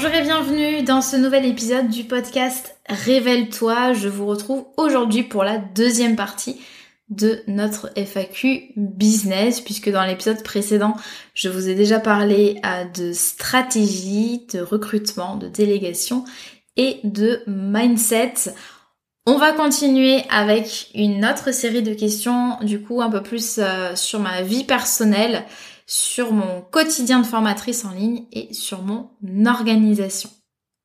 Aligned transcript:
Bonjour 0.00 0.14
et 0.14 0.22
bienvenue 0.22 0.82
dans 0.84 1.00
ce 1.00 1.16
nouvel 1.16 1.44
épisode 1.44 1.88
du 1.88 2.04
podcast 2.04 2.78
Révèle-toi. 2.88 3.94
Je 3.94 4.08
vous 4.08 4.26
retrouve 4.26 4.64
aujourd'hui 4.76 5.24
pour 5.24 5.42
la 5.42 5.58
deuxième 5.58 6.14
partie 6.14 6.60
de 7.08 7.42
notre 7.48 7.90
FAQ 7.96 8.74
business 8.76 9.60
puisque 9.60 9.90
dans 9.90 10.04
l'épisode 10.04 10.44
précédent 10.44 10.94
je 11.34 11.48
vous 11.48 11.68
ai 11.68 11.74
déjà 11.74 11.98
parlé 11.98 12.60
euh, 12.64 12.84
de 12.84 13.12
stratégie, 13.12 14.46
de 14.54 14.60
recrutement, 14.60 15.34
de 15.34 15.48
délégation 15.48 16.24
et 16.76 17.00
de 17.02 17.42
mindset. 17.48 18.54
On 19.26 19.36
va 19.36 19.50
continuer 19.50 20.22
avec 20.30 20.92
une 20.94 21.26
autre 21.26 21.52
série 21.52 21.82
de 21.82 21.94
questions 21.94 22.56
du 22.62 22.80
coup 22.80 23.02
un 23.02 23.10
peu 23.10 23.24
plus 23.24 23.58
euh, 23.58 23.96
sur 23.96 24.20
ma 24.20 24.42
vie 24.42 24.62
personnelle 24.62 25.44
sur 25.88 26.32
mon 26.32 26.60
quotidien 26.60 27.18
de 27.18 27.26
formatrice 27.26 27.86
en 27.86 27.90
ligne 27.90 28.26
et 28.30 28.52
sur 28.52 28.82
mon 28.82 29.10
organisation. 29.46 30.28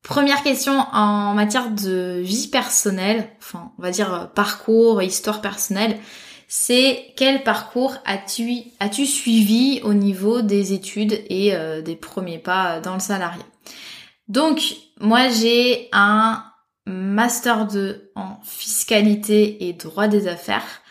Première 0.01 0.43
question 0.43 0.73
en 0.93 1.33
matière 1.33 1.69
de 1.69 2.21
vie 2.21 2.47
personnelle, 2.47 3.29
enfin 3.39 3.71
on 3.77 3.81
va 3.81 3.91
dire 3.91 4.13
euh, 4.13 4.25
parcours, 4.25 5.03
histoire 5.03 5.41
personnelle, 5.41 5.97
c'est 6.47 7.13
quel 7.17 7.43
parcours 7.43 7.95
as-tu 8.05 9.05
suivi 9.05 9.81
au 9.83 9.93
niveau 9.93 10.41
des 10.41 10.71
études 10.73 11.21
et 11.29 11.53
euh, 11.53 11.81
des 11.81 11.95
premiers 11.95 12.39
pas 12.39 12.79
dans 12.79 12.93
le 12.93 12.99
salarié. 12.99 13.43
Donc 14.29 14.75
moi 14.99 15.27
j'ai 15.29 15.89
un 15.91 16.43
master 16.85 17.67
2 17.67 18.11
en 18.15 18.37
fiscalité 18.43 19.67
et 19.67 19.73
droit 19.73 20.07
des 20.07 20.27
affaires 20.27 20.82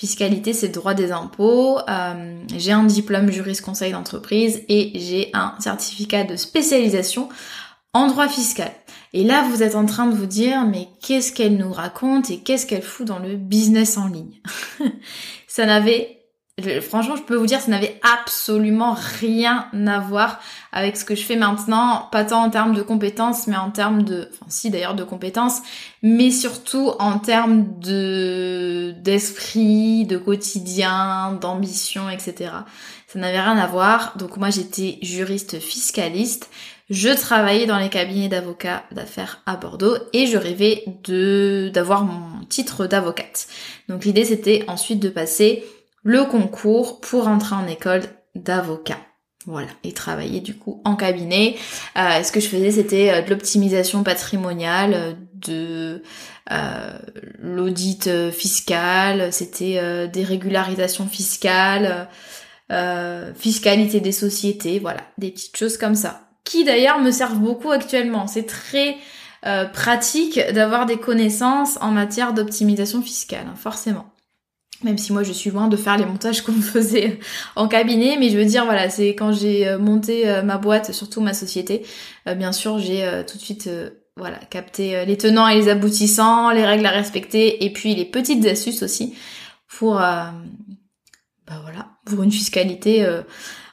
Fiscalité, 0.00 0.54
c'est 0.54 0.70
droit 0.70 0.94
des 0.94 1.12
impôts. 1.12 1.78
Euh, 1.86 2.42
j'ai 2.56 2.72
un 2.72 2.84
diplôme 2.84 3.30
juriste 3.30 3.60
conseil 3.60 3.92
d'entreprise 3.92 4.62
et 4.70 4.92
j'ai 4.94 5.28
un 5.34 5.52
certificat 5.58 6.24
de 6.24 6.36
spécialisation 6.36 7.28
en 7.92 8.06
droit 8.06 8.26
fiscal. 8.26 8.72
Et 9.12 9.24
là, 9.24 9.46
vous 9.50 9.62
êtes 9.62 9.74
en 9.74 9.84
train 9.84 10.06
de 10.06 10.14
vous 10.14 10.24
dire, 10.24 10.64
mais 10.64 10.88
qu'est-ce 11.02 11.32
qu'elle 11.32 11.58
nous 11.58 11.70
raconte 11.70 12.30
et 12.30 12.38
qu'est-ce 12.38 12.64
qu'elle 12.64 12.80
fout 12.80 13.06
dans 13.06 13.18
le 13.18 13.36
business 13.36 13.98
en 13.98 14.08
ligne? 14.08 14.40
Ça 15.46 15.66
n'avait 15.66 16.19
franchement, 16.80 17.16
je 17.16 17.22
peux 17.22 17.36
vous 17.36 17.46
dire, 17.46 17.60
ça 17.60 17.70
n'avait 17.70 18.00
absolument 18.02 18.96
rien 19.20 19.66
à 19.86 19.98
voir 19.98 20.40
avec 20.72 20.96
ce 20.96 21.04
que 21.04 21.14
je 21.14 21.22
fais 21.22 21.36
maintenant, 21.36 22.08
pas 22.12 22.24
tant 22.24 22.44
en 22.44 22.50
termes 22.50 22.74
de 22.74 22.82
compétences, 22.82 23.46
mais 23.46 23.56
en 23.56 23.70
termes 23.70 24.02
de, 24.02 24.28
enfin 24.32 24.46
si 24.48 24.70
d'ailleurs 24.70 24.94
de 24.94 25.04
compétences, 25.04 25.60
mais 26.02 26.30
surtout 26.30 26.92
en 26.98 27.18
termes 27.18 27.78
de 27.80 28.94
d'esprit, 28.98 30.04
de 30.04 30.16
quotidien, 30.16 31.32
d'ambition, 31.40 32.08
etc. 32.08 32.50
Ça 33.08 33.18
n'avait 33.18 33.40
rien 33.40 33.58
à 33.58 33.66
voir. 33.66 34.16
Donc 34.16 34.36
moi 34.36 34.50
j'étais 34.50 34.98
juriste 35.02 35.58
fiscaliste. 35.58 36.48
Je 36.90 37.08
travaillais 37.08 37.66
dans 37.66 37.78
les 37.78 37.88
cabinets 37.88 38.28
d'avocats 38.28 38.82
d'affaires 38.90 39.42
à 39.46 39.56
Bordeaux 39.56 39.96
et 40.12 40.26
je 40.26 40.36
rêvais 40.36 40.84
de 41.04 41.70
d'avoir 41.72 42.04
mon 42.04 42.44
titre 42.46 42.86
d'avocate. 42.86 43.48
Donc 43.88 44.04
l'idée 44.04 44.24
c'était 44.24 44.64
ensuite 44.68 45.00
de 45.00 45.08
passer 45.08 45.64
le 46.02 46.24
concours 46.24 47.00
pour 47.00 47.28
entrer 47.28 47.54
en 47.54 47.66
école 47.66 48.02
d'avocat. 48.34 48.98
Voilà, 49.46 49.68
et 49.84 49.92
travailler 49.92 50.40
du 50.40 50.54
coup 50.54 50.82
en 50.84 50.96
cabinet. 50.96 51.56
Euh, 51.96 52.22
ce 52.22 52.30
que 52.30 52.40
je 52.40 52.48
faisais, 52.48 52.70
c'était 52.72 53.10
euh, 53.10 53.22
de 53.22 53.30
l'optimisation 53.30 54.02
patrimoniale, 54.02 54.94
euh, 54.94 55.12
de 55.34 56.02
l'audit 57.38 58.10
fiscal, 58.32 59.32
c'était 59.32 60.08
des 60.08 60.24
régularisations 60.24 61.06
fiscales, 61.06 62.08
fiscalité 63.38 64.00
des 64.00 64.10
sociétés, 64.10 64.80
voilà, 64.80 65.02
des 65.16 65.30
petites 65.30 65.56
choses 65.56 65.78
comme 65.78 65.94
ça. 65.94 66.22
Qui 66.42 66.64
d'ailleurs 66.64 66.98
me 66.98 67.12
servent 67.12 67.38
beaucoup 67.38 67.70
actuellement. 67.70 68.26
C'est 68.26 68.46
très 68.46 68.96
pratique 69.72 70.40
d'avoir 70.52 70.86
des 70.86 70.98
connaissances 70.98 71.78
en 71.80 71.92
matière 71.92 72.34
d'optimisation 72.34 73.00
fiscale, 73.00 73.46
hein, 73.48 73.54
forcément 73.54 74.12
même 74.82 74.98
si 74.98 75.12
moi 75.12 75.22
je 75.22 75.32
suis 75.32 75.50
loin 75.50 75.68
de 75.68 75.76
faire 75.76 75.96
les 75.96 76.04
montages 76.04 76.42
qu'on 76.42 76.52
faisait 76.52 77.18
en 77.56 77.68
cabinet, 77.68 78.16
mais 78.18 78.30
je 78.30 78.38
veux 78.38 78.44
dire 78.44 78.64
voilà, 78.64 78.90
c'est 78.90 79.08
quand 79.08 79.32
j'ai 79.32 79.68
euh, 79.68 79.78
monté 79.78 80.28
euh, 80.28 80.42
ma 80.42 80.58
boîte, 80.58 80.92
surtout 80.92 81.20
ma 81.20 81.34
société, 81.34 81.84
euh, 82.26 82.34
bien 82.34 82.52
sûr 82.52 82.78
j'ai 82.78 83.22
tout 83.26 83.36
de 83.36 83.42
suite 83.42 83.70
voilà 84.16 84.38
capté 84.50 85.04
les 85.06 85.16
tenants 85.16 85.48
et 85.48 85.54
les 85.54 85.68
aboutissants, 85.68 86.50
les 86.50 86.64
règles 86.64 86.86
à 86.86 86.90
respecter, 86.90 87.64
et 87.64 87.72
puis 87.72 87.94
les 87.94 88.04
petites 88.04 88.44
astuces 88.46 88.82
aussi 88.82 89.14
pour 89.68 89.94
bah 89.94 90.32
voilà 91.46 91.88
pour 92.04 92.22
une 92.22 92.32
fiscalité, 92.32 93.06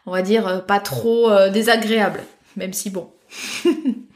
on 0.05 0.11
va 0.11 0.21
dire 0.21 0.65
pas 0.65 0.79
trop 0.79 1.29
désagréable, 1.49 2.21
même 2.55 2.73
si 2.73 2.89
bon. 2.89 3.11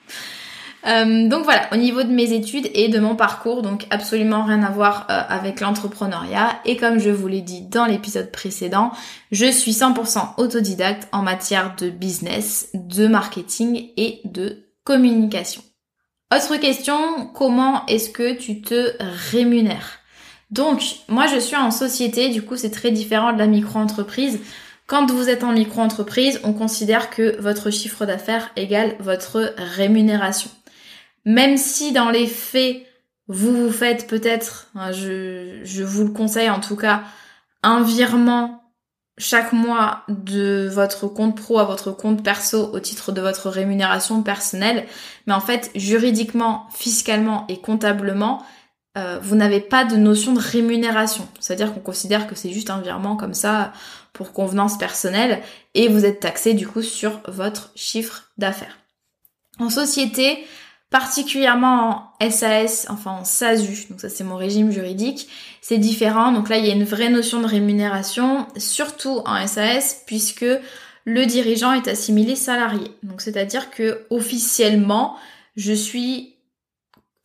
Euh, 0.88 1.28
donc 1.28 1.44
voilà, 1.44 1.68
au 1.72 1.76
niveau 1.76 2.04
de 2.04 2.12
mes 2.12 2.34
études 2.34 2.70
et 2.74 2.88
de 2.88 3.00
mon 3.00 3.16
parcours, 3.16 3.62
donc 3.62 3.86
absolument 3.92 4.44
rien 4.44 4.64
à 4.64 4.72
voir 4.72 5.08
euh, 5.10 5.22
avec 5.30 5.60
l'entrepreneuriat. 5.60 6.60
Et 6.66 6.78
comme 6.78 7.00
je 7.00 7.10
vous 7.10 7.28
l'ai 7.28 7.42
dit 7.42 7.62
dans 7.62 7.86
l'épisode 7.86 8.32
précédent, 8.32 8.92
je 9.32 9.46
suis 9.52 9.74
100% 9.74 10.36
autodidacte 10.38 11.08
en 11.12 11.22
matière 11.22 11.76
de 11.78 11.90
business, 11.90 12.70
de 12.74 13.08
marketing 13.08 13.90
et 13.98 14.22
de 14.26 14.66
communication. 14.84 15.62
Autre 16.34 16.58
question, 16.58 17.28
comment 17.34 17.86
est-ce 17.88 18.10
que 18.10 18.34
tu 18.34 18.62
te 18.62 18.94
rémunères? 19.32 20.00
Donc 20.50 20.82
moi 21.08 21.28
je 21.28 21.40
suis 21.40 21.56
en 21.56 21.72
société, 21.72 22.30
du 22.30 22.42
coup 22.42 22.58
c'est 22.58 22.72
très 22.72 22.92
différent 22.92 23.34
de 23.34 23.38
la 23.38 23.48
micro-entreprise. 23.48 24.40
Quand 24.88 25.10
vous 25.10 25.30
êtes 25.30 25.44
en 25.44 25.54
micro-entreprise, 25.54 26.42
on 26.44 26.52
considère 26.52 27.10
que 27.10 27.40
votre 27.40 27.70
chiffre 27.70 28.06
d'affaires 28.06 28.52
égale 28.58 28.96
votre 29.00 29.54
rémunération. 29.58 30.50
Même 31.26 31.58
si 31.58 31.92
dans 31.92 32.10
les 32.10 32.28
faits, 32.28 32.84
vous 33.28 33.66
vous 33.66 33.72
faites 33.72 34.08
peut-être, 34.08 34.68
hein, 34.76 34.92
je, 34.92 35.62
je 35.64 35.84
vous 35.84 36.06
le 36.06 36.12
conseille 36.12 36.50
en 36.50 36.60
tout 36.60 36.76
cas, 36.76 37.04
un 37.64 37.82
virement 37.84 38.62
chaque 39.18 39.54
mois 39.54 40.04
de 40.08 40.68
votre 40.72 41.08
compte 41.08 41.38
pro 41.38 41.60
à 41.60 41.64
votre 41.64 41.92
compte 41.92 42.24
perso 42.24 42.72
au 42.74 42.80
titre 42.80 43.12
de 43.12 43.22
votre 43.22 43.50
rémunération 43.50 44.24
personnelle. 44.24 44.88
Mais 45.28 45.34
en 45.34 45.42
fait, 45.42 45.70
juridiquement, 45.76 46.68
fiscalement 46.74 47.46
et 47.48 47.60
comptablement, 47.60 48.44
euh, 48.98 49.20
vous 49.22 49.36
n'avez 49.36 49.62
pas 49.62 49.86
de 49.86 49.96
notion 49.96 50.34
de 50.34 50.40
rémunération. 50.40 51.28
C'est-à-dire 51.40 51.74
qu'on 51.74 51.80
considère 51.80 52.28
que 52.28 52.36
c'est 52.36 52.52
juste 52.52 52.70
un 52.70 52.82
virement 52.82 53.16
comme 53.16 53.34
ça 53.34 53.72
pour 54.12 54.34
convenance 54.34 54.78
personnelle 54.78 55.42
et 55.76 55.88
vous 55.88 56.04
êtes 56.04 56.20
taxé 56.20 56.54
du 56.54 56.68
coup 56.68 56.82
sur 56.82 57.22
votre 57.28 57.72
chiffre 57.76 58.32
d'affaires. 58.38 58.78
En 59.60 59.70
société, 59.70 60.46
Particulièrement 60.92 62.12
en 62.20 62.30
SAS, 62.30 62.86
enfin 62.90 63.12
en 63.12 63.24
SASU, 63.24 63.88
donc 63.90 64.02
ça 64.02 64.10
c'est 64.10 64.26
mon 64.26 64.36
régime 64.36 64.72
juridique, 64.72 65.30
c'est 65.62 65.78
différent. 65.78 66.34
Donc 66.34 66.50
là 66.50 66.58
il 66.58 66.66
y 66.66 66.70
a 66.70 66.74
une 66.74 66.84
vraie 66.84 67.10
notion 67.10 67.40
de 67.40 67.48
rémunération, 67.48 68.46
surtout 68.58 69.22
en 69.26 69.48
SAS, 69.48 70.04
puisque 70.06 70.46
le 71.06 71.26
dirigeant 71.26 71.72
est 71.72 71.88
assimilé 71.88 72.36
salarié. 72.36 72.92
Donc 73.04 73.22
c'est-à-dire 73.22 73.72
que 73.72 74.06
officiellement, 74.10 75.16
je 75.56 75.72
suis 75.72 76.36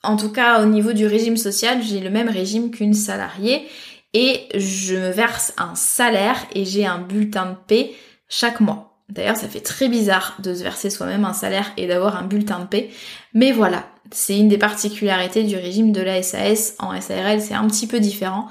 en 0.04 0.16
tout 0.16 0.30
cas 0.30 0.62
au 0.62 0.66
niveau 0.66 0.92
du 0.92 1.06
régime 1.08 1.36
social, 1.36 1.82
j'ai 1.82 1.98
le 1.98 2.10
même 2.10 2.28
régime 2.28 2.70
qu'une 2.70 2.94
salariée 2.94 3.66
et 4.14 4.46
je 4.54 4.94
me 4.94 5.10
verse 5.10 5.52
un 5.58 5.74
salaire 5.74 6.38
et 6.54 6.64
j'ai 6.64 6.86
un 6.86 6.98
bulletin 6.98 7.46
de 7.46 7.56
paie 7.66 7.94
chaque 8.28 8.60
mois. 8.60 8.96
D'ailleurs, 9.08 9.36
ça 9.36 9.48
fait 9.48 9.60
très 9.60 9.88
bizarre 9.88 10.36
de 10.40 10.52
se 10.52 10.64
verser 10.64 10.90
soi-même 10.90 11.24
un 11.24 11.32
salaire 11.32 11.72
et 11.76 11.86
d'avoir 11.86 12.16
un 12.16 12.24
bulletin 12.24 12.58
de 12.58 12.66
paie. 12.66 12.90
Mais 13.37 13.53
voilà, 13.53 13.85
c'est 14.12 14.38
une 14.38 14.49
des 14.49 14.56
particularités 14.56 15.43
du 15.43 15.56
régime 15.56 15.93
de 15.93 16.00
la 16.00 16.23
SAS. 16.23 16.75
En 16.79 16.99
SARL, 16.99 17.43
c'est 17.43 17.53
un 17.53 17.67
petit 17.67 17.87
peu 17.87 18.00
différent. 18.00 18.49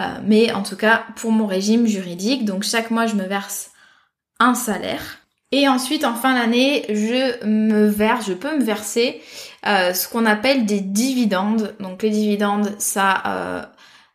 Euh, 0.00 0.02
mais 0.24 0.52
en 0.52 0.64
tout 0.64 0.74
cas, 0.74 1.04
pour 1.14 1.30
mon 1.30 1.46
régime 1.46 1.86
juridique, 1.86 2.44
donc 2.44 2.64
chaque 2.64 2.90
mois, 2.90 3.06
je 3.06 3.14
me 3.14 3.22
verse 3.22 3.70
un 4.40 4.56
salaire. 4.56 5.20
Et 5.52 5.68
ensuite, 5.68 6.04
en 6.04 6.16
fin 6.16 6.34
d'année, 6.34 6.84
je 6.88 7.46
me 7.46 7.86
verse, 7.86 8.26
je 8.26 8.32
peux 8.32 8.58
me 8.58 8.64
verser 8.64 9.22
euh, 9.68 9.94
ce 9.94 10.08
qu'on 10.08 10.26
appelle 10.26 10.66
des 10.66 10.80
dividendes. 10.80 11.76
Donc 11.78 12.02
les 12.02 12.10
dividendes, 12.10 12.74
ça 12.78 13.22
euh, 13.26 13.62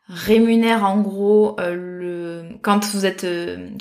rémunère 0.10 0.84
en 0.84 1.00
gros 1.00 1.56
euh, 1.60 1.76
le 1.76 2.44
quand 2.62 2.86
vous 2.88 3.06
êtes 3.06 3.26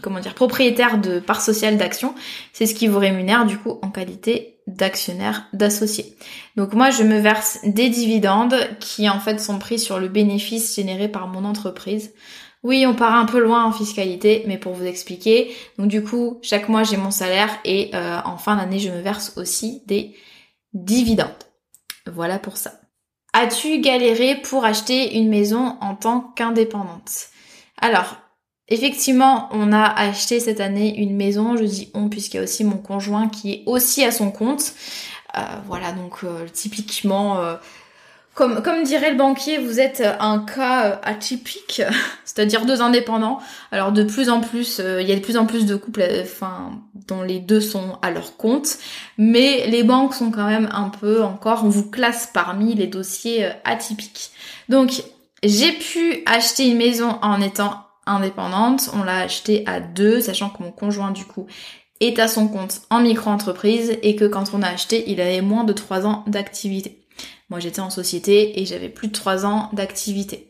comment 0.03 0.21
dire 0.21 0.35
propriétaire 0.35 1.01
de 1.01 1.19
parts 1.19 1.41
sociales 1.41 1.79
d'actions, 1.79 2.15
c'est 2.53 2.67
ce 2.67 2.75
qui 2.75 2.87
vous 2.87 2.99
rémunère 2.99 3.45
du 3.45 3.59
coup 3.59 3.79
en 3.83 3.91
qualité 3.91 4.59
d'actionnaire 4.69 5.47
d'associé. 5.53 6.17
Donc 6.57 6.75
moi 6.75 6.91
je 6.91 7.03
me 7.03 7.19
verse 7.19 7.59
des 7.65 7.89
dividendes 7.89 8.57
qui 8.79 9.09
en 9.09 9.19
fait 9.19 9.41
sont 9.41 9.59
pris 9.59 9.79
sur 9.79 9.99
le 9.99 10.09
bénéfice 10.09 10.77
généré 10.77 11.09
par 11.09 11.27
mon 11.27 11.45
entreprise. 11.45 12.13
Oui, 12.63 12.85
on 12.87 12.95
part 12.95 13.15
un 13.15 13.25
peu 13.25 13.39
loin 13.39 13.65
en 13.65 13.73
fiscalité, 13.73 14.45
mais 14.47 14.59
pour 14.59 14.75
vous 14.75 14.85
expliquer, 14.85 15.55
donc 15.79 15.89
du 15.89 16.03
coup, 16.03 16.39
chaque 16.43 16.69
mois 16.69 16.83
j'ai 16.83 16.97
mon 16.97 17.13
salaire 17.13 17.51
et 17.65 17.91
euh, 17.95 18.19
en 18.25 18.37
fin 18.37 18.57
d'année 18.57 18.79
je 18.79 18.91
me 18.91 19.01
verse 19.01 19.33
aussi 19.37 19.83
des 19.87 20.15
dividendes. 20.75 21.29
Voilà 22.07 22.39
pour 22.39 22.57
ça. 22.57 22.73
As-tu 23.33 23.81
galéré 23.81 24.37
pour 24.37 24.65
acheter 24.65 25.17
une 25.17 25.29
maison 25.29 25.77
en 25.81 25.95
tant 25.95 26.33
qu'indépendante? 26.35 27.29
Alors, 27.81 28.17
effectivement, 28.69 29.49
on 29.53 29.73
a 29.73 29.85
acheté 29.85 30.41
cette 30.41 30.61
année 30.61 30.99
une 30.99 31.15
maison, 31.15 31.57
je 31.57 31.65
dis 31.65 31.91
on 31.95 32.09
puisqu'il 32.09 32.39
y 32.39 32.41
a 32.41 32.43
aussi 32.43 32.65
mon 32.65 32.79
conjoint 32.79 33.29
qui 33.29 33.53
est 33.53 33.63
aussi 33.67 34.05
à 34.05 34.13
son 34.13 34.31
compte. 34.31 34.73
Euh, 35.37 35.41
voilà, 35.67 35.93
donc 35.93 36.25
euh, 36.25 36.47
typiquement 36.49 37.39
comme, 38.39 38.85
dirait 38.85 39.11
le 39.11 39.17
banquier, 39.17 39.59
vous 39.59 39.81
êtes 39.81 40.03
un 40.21 40.39
cas 40.39 40.87
euh, 40.87 40.97
atypique, 41.03 41.83
c'est-à-dire 42.25 42.65
deux 42.67 42.81
indépendants. 42.81 43.41
Alors 43.73 43.91
de 43.91 44.05
plus 44.05 44.31
en 44.31 44.41
plus, 44.41 44.79
euh, 44.79 45.03
il 45.03 45.09
y 45.09 45.13
a 45.13 45.17
de 45.17 45.21
plus 45.21 45.37
en 45.37 45.45
plus 45.45 45.67
de 45.67 45.75
couples, 45.75 46.03
euh, 46.03 46.23
enfin, 46.23 46.71
dont 47.09 47.23
les 47.23 47.41
deux 47.41 47.61
sont 47.61 47.99
à 48.01 48.13
leur 48.13 48.37
compte, 48.37 48.79
mais 49.17 49.67
les 49.67 49.83
banques 49.83 50.15
sont 50.15 50.31
quand 50.31 50.47
même 50.47 50.69
un 50.73 50.89
peu 50.89 51.25
encore, 51.25 51.65
on 51.65 51.69
vous 51.69 51.91
classe 51.91 52.31
parmi 52.33 52.75
les 52.75 52.87
dossiers 52.87 53.49
atypiques. 53.65 54.31
Donc 54.69 55.03
j'ai 55.43 55.73
pu 55.73 56.23
acheter 56.27 56.69
une 56.69 56.77
maison 56.77 57.19
en 57.23 57.41
étant 57.41 57.83
indépendante. 58.07 58.91
On 58.95 59.03
l'a 59.03 59.19
acheté 59.19 59.65
à 59.67 59.81
deux, 59.81 60.21
sachant 60.21 60.51
que 60.51 60.63
mon 60.63 60.71
conjoint 60.71 61.11
du 61.11 61.25
coup 61.25 61.47
est 62.01 62.21
à 62.21 62.29
son 62.29 62.47
compte 62.47 62.83
en 62.91 63.01
micro-entreprise 63.01 63.99
et 64.03 64.15
que 64.15 64.25
quand 64.25 64.55
on 64.55 64.63
a 64.63 64.69
acheté, 64.69 65.11
il 65.11 65.21
avait 65.21 65.41
moins 65.41 65.65
de 65.65 65.73
trois 65.73 66.07
ans 66.07 66.23
d'activité. 66.29 66.99
Moi, 67.51 67.61
j'étais 67.61 67.81
en 67.81 67.91
société 67.91 68.61
et 68.61 68.67
j'avais 68.67 68.89
plus 68.89 69.09
de 69.09 69.13
trois 69.13 69.47
ans 69.47 69.71
d'activité. 69.73 70.49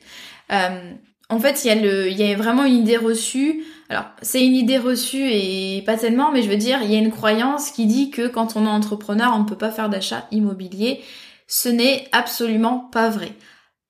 Euh, 0.51 0.93
en 1.31 1.39
fait, 1.39 1.65
il 1.65 1.73
y, 1.73 2.11
il 2.11 2.17
y 2.17 2.33
a 2.33 2.37
vraiment 2.37 2.65
une 2.65 2.77
idée 2.77 2.97
reçue. 2.97 3.65
Alors, 3.89 4.07
c'est 4.23 4.45
une 4.45 4.55
idée 4.55 4.79
reçue 4.79 5.31
et 5.31 5.83
pas 5.87 5.97
tellement, 5.97 6.33
mais 6.33 6.43
je 6.43 6.49
veux 6.49 6.57
dire, 6.57 6.81
il 6.83 6.91
y 6.91 6.97
a 6.97 6.99
une 6.99 7.11
croyance 7.11 7.71
qui 7.71 7.87
dit 7.87 8.11
que 8.11 8.29
quand 8.29 8.57
on 8.57 8.65
est 8.65 8.69
entrepreneur, 8.69 9.33
on 9.35 9.41
ne 9.41 9.49
peut 9.49 9.57
pas 9.57 9.71
faire 9.71 9.89
d'achat 9.89 10.27
immobilier. 10.31 11.03
Ce 11.47 11.69
n'est 11.69 12.09
absolument 12.13 12.79
pas 12.93 13.11
vrai. 13.11 13.33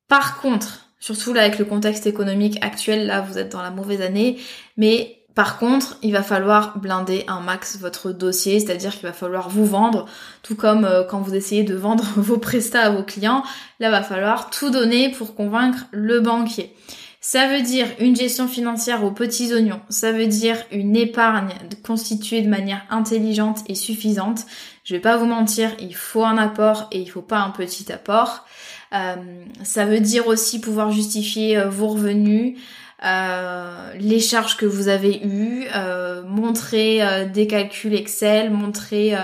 Par 0.09 0.41
contre, 0.41 0.89
surtout 1.01 1.33
là 1.33 1.43
avec 1.43 1.59
le 1.59 1.65
contexte 1.65 2.07
économique 2.07 2.59
actuel, 2.63 3.07
là 3.07 3.21
vous 3.21 3.39
êtes 3.39 3.53
dans 3.53 3.63
la 3.63 3.71
mauvaise 3.71 4.01
année, 4.01 4.39
mais 4.77 5.18
par 5.39 5.57
contre, 5.57 5.99
il 6.03 6.11
va 6.11 6.25
falloir 6.25 6.77
blinder 6.81 7.23
un 7.29 7.39
max 7.39 7.79
votre 7.79 8.11
dossier, 8.11 8.59
c'est-à-dire 8.59 8.91
qu'il 8.91 9.07
va 9.07 9.13
falloir 9.13 9.49
vous 9.49 9.65
vendre, 9.65 10.07
tout 10.43 10.57
comme 10.57 10.85
euh, 10.85 11.05
quand 11.05 11.21
vous 11.21 11.33
essayez 11.33 11.63
de 11.63 11.77
vendre 11.77 12.03
vos 12.17 12.39
prestats 12.39 12.83
à 12.83 12.91
vos 12.91 13.05
clients, 13.05 13.45
là 13.79 13.89
va 13.89 14.03
falloir 14.03 14.51
tout 14.51 14.71
donner 14.71 15.13
pour 15.13 15.37
convaincre 15.37 15.87
le 15.93 16.19
banquier. 16.19 16.75
Ça 17.21 17.47
veut 17.47 17.63
dire 17.63 17.87
une 18.01 18.17
gestion 18.17 18.49
financière 18.49 19.05
aux 19.05 19.13
petits 19.13 19.55
oignons, 19.55 19.81
ça 19.91 20.11
veut 20.11 20.27
dire 20.27 20.57
une 20.73 20.97
épargne 20.97 21.55
constituée 21.87 22.43
de 22.43 22.49
manière 22.49 22.85
intelligente 22.91 23.61
et 23.69 23.77
suffisante. 23.77 24.41
Je 24.83 24.95
vais 24.95 25.01
pas 25.01 25.19
vous 25.19 25.27
mentir, 25.27 25.71
il 25.79 25.95
faut 25.95 26.25
un 26.25 26.37
apport 26.37 26.89
et 26.91 26.99
il 26.99 27.09
faut 27.09 27.23
pas 27.23 27.39
un 27.39 27.51
petit 27.51 27.93
apport. 27.93 28.45
Euh, 28.93 29.15
ça 29.63 29.85
veut 29.85 30.01
dire 30.01 30.27
aussi 30.27 30.61
pouvoir 30.61 30.91
justifier 30.91 31.59
euh, 31.59 31.69
vos 31.69 31.89
revenus. 31.89 32.57
Euh, 33.05 33.93
les 33.95 34.19
charges 34.19 34.57
que 34.57 34.67
vous 34.67 34.89
avez 34.89 35.25
eues, 35.25 35.67
euh, 35.75 36.23
montrer 36.25 37.07
euh, 37.07 37.27
des 37.27 37.47
calculs 37.47 37.95
Excel, 37.95 38.51
montrer 38.51 39.15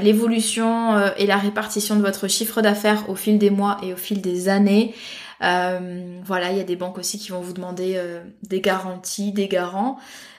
l'évolution 0.00 0.96
et 1.16 1.26
la 1.26 1.36
répartition 1.36 1.96
de 1.96 2.02
votre 2.02 2.28
chiffre 2.28 2.62
d'affaires 2.62 3.10
au 3.10 3.16
fil 3.16 3.38
des 3.38 3.50
mois 3.50 3.78
et 3.82 3.92
au 3.92 3.96
fil 3.96 4.20
des 4.20 4.48
années. 4.48 4.94
voilà, 5.40 6.52
il 6.52 6.56
y 6.56 6.60
a 6.60 6.64
des 6.64 6.76
banques 6.76 6.98
aussi 6.98 7.18
qui 7.18 7.32
vont 7.32 7.40
vous 7.40 7.52
demander 7.52 8.00
des 8.44 8.60
garanties, 8.60 9.32
des 9.32 9.48
garants. 9.48 9.98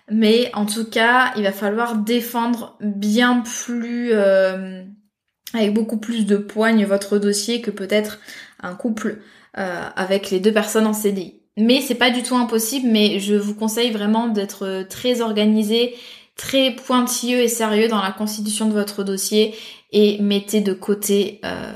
Mais 0.09 0.49
en 0.53 0.65
tout 0.65 0.89
cas, 0.89 1.33
il 1.35 1.43
va 1.43 1.51
falloir 1.51 1.97
défendre 1.97 2.77
bien 2.79 3.41
plus, 3.41 4.13
avec 4.13 5.73
beaucoup 5.73 5.97
plus 5.97 6.25
de 6.25 6.37
poigne 6.37 6.85
votre 6.85 7.17
dossier 7.17 7.59
que 7.59 7.71
peut-être 7.71 8.19
un 8.61 8.75
couple 8.75 9.19
avec 9.53 10.29
les 10.29 10.39
deux 10.39 10.53
personnes 10.53 10.87
en 10.87 10.93
CDI. 10.93 11.42
Mais 11.57 11.81
c'est 11.81 11.95
pas 11.95 12.09
du 12.09 12.23
tout 12.23 12.35
impossible, 12.35 12.87
mais 12.89 13.19
je 13.19 13.35
vous 13.35 13.53
conseille 13.53 13.91
vraiment 13.91 14.27
d'être 14.27 14.85
très 14.89 15.21
organisé, 15.21 15.95
très 16.35 16.71
pointilleux 16.71 17.41
et 17.41 17.47
sérieux 17.47 17.87
dans 17.87 18.01
la 18.01 18.11
constitution 18.11 18.67
de 18.67 18.73
votre 18.73 19.03
dossier 19.03 19.53
et 19.91 20.19
mettez 20.21 20.61
de 20.61 20.73
côté 20.73 21.39
euh, 21.45 21.73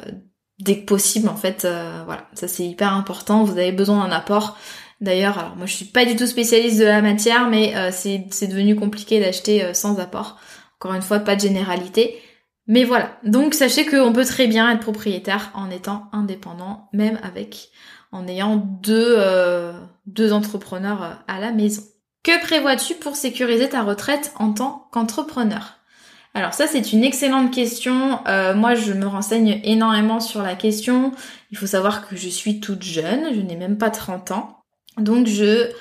dès 0.60 0.80
que 0.80 0.86
possible 0.86 1.30
en 1.30 1.36
fait 1.36 1.64
euh, 1.66 2.02
voilà. 2.06 2.28
Ça 2.34 2.48
c'est 2.48 2.66
hyper 2.66 2.94
important. 2.94 3.44
Vous 3.44 3.58
avez 3.58 3.72
besoin 3.72 4.06
d'un 4.06 4.12
apport. 4.12 4.58
D'ailleurs 5.00 5.38
alors 5.38 5.56
moi 5.56 5.68
je 5.68 5.74
suis 5.74 5.86
pas 5.86 6.06
du 6.06 6.16
tout 6.16 6.26
spécialiste 6.26 6.80
de 6.80 6.86
la 6.86 7.02
matière 7.02 7.48
mais 7.48 7.76
euh, 7.76 7.92
c'est 7.92 8.48
devenu 8.48 8.76
compliqué 8.76 9.20
d'acheter 9.20 9.74
sans 9.74 10.00
apport. 10.00 10.38
Encore 10.80 10.96
une 10.96 11.04
fois 11.04 11.20
pas 11.20 11.36
de 11.36 11.42
généralité. 11.42 12.20
Mais 12.66 12.84
voilà. 12.84 13.18
Donc 13.24 13.54
sachez 13.54 13.86
qu'on 13.86 14.12
peut 14.12 14.26
très 14.26 14.48
bien 14.48 14.70
être 14.72 14.82
propriétaire 14.82 15.52
en 15.54 15.70
étant 15.70 16.10
indépendant 16.12 16.90
même 16.92 17.20
avec 17.24 17.70
en 18.12 18.28
ayant 18.28 18.58
deux, 18.58 19.16
euh, 19.18 19.74
deux 20.06 20.34
entrepreneurs 20.34 21.04
euh, 21.04 21.14
à 21.28 21.40
la 21.40 21.52
maison. 21.52 21.84
Que 22.24 22.42
prévois-tu 22.42 22.96
pour 22.96 23.16
sécuriser 23.16 23.70
ta 23.70 23.84
retraite 23.84 24.34
en 24.38 24.54
tant 24.54 24.88
qu'entrepreneur? 24.92 25.76
Alors 26.34 26.54
ça 26.54 26.68
c'est 26.68 26.94
une 26.94 27.04
excellente 27.04 27.52
question. 27.52 28.20
Euh, 28.28 28.54
moi 28.54 28.76
je 28.76 28.94
me 28.94 29.08
renseigne 29.08 29.60
énormément 29.64 30.20
sur 30.20 30.44
la 30.44 30.56
question. 30.56 31.12
Il 31.52 31.58
faut 31.58 31.68
savoir 31.68 32.08
que 32.08 32.16
je 32.16 32.30
suis 32.30 32.60
toute 32.60 32.84
jeune, 32.84 33.34
je 33.34 33.42
n'ai 33.42 33.56
même 33.56 33.78
pas 33.78 33.90
30 33.90 34.32
ans. 34.32 34.58
Donc 34.98 35.28
je 35.28 35.72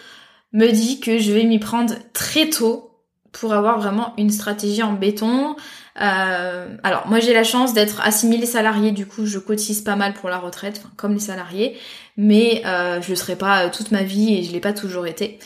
me 0.53 0.71
dis 0.71 1.01
que 1.01 1.19
je 1.19 1.33
vais 1.33 1.45
m'y 1.45 1.59
prendre 1.59 1.95
très 2.13 2.49
tôt 2.49 2.91
pour 3.33 3.53
avoir 3.53 3.79
vraiment 3.79 4.15
une 4.17 4.31
stratégie 4.31 4.83
en 4.83 4.95
béton. 4.95 5.57
Euh, 6.01 6.77
alors 6.83 7.07
moi 7.07 7.21
j'ai 7.21 7.33
la 7.33 7.45
chance 7.45 7.73
d'être 7.73 8.01
assimilée 8.01 8.47
salariée, 8.47 8.93
du 8.93 9.07
coup 9.07 9.27
je 9.27 9.39
cotise 9.39 9.81
pas 9.81 9.97
mal 9.97 10.13
pour 10.13 10.29
la 10.29 10.39
retraite, 10.39 10.83
comme 10.97 11.15
les 11.15 11.21
salariés, 11.21 11.77
mais 12.17 12.63
euh, 12.67 13.01
je 13.01 13.11
ne 13.11 13.15
serai 13.15 13.37
pas 13.37 13.65
euh, 13.65 13.71
toute 13.71 13.93
ma 13.93 14.03
vie 14.03 14.35
et 14.37 14.43
je 14.43 14.53
l'ai 14.53 14.61
pas 14.61 14.73
toujours 14.73 15.07
été. 15.07 15.39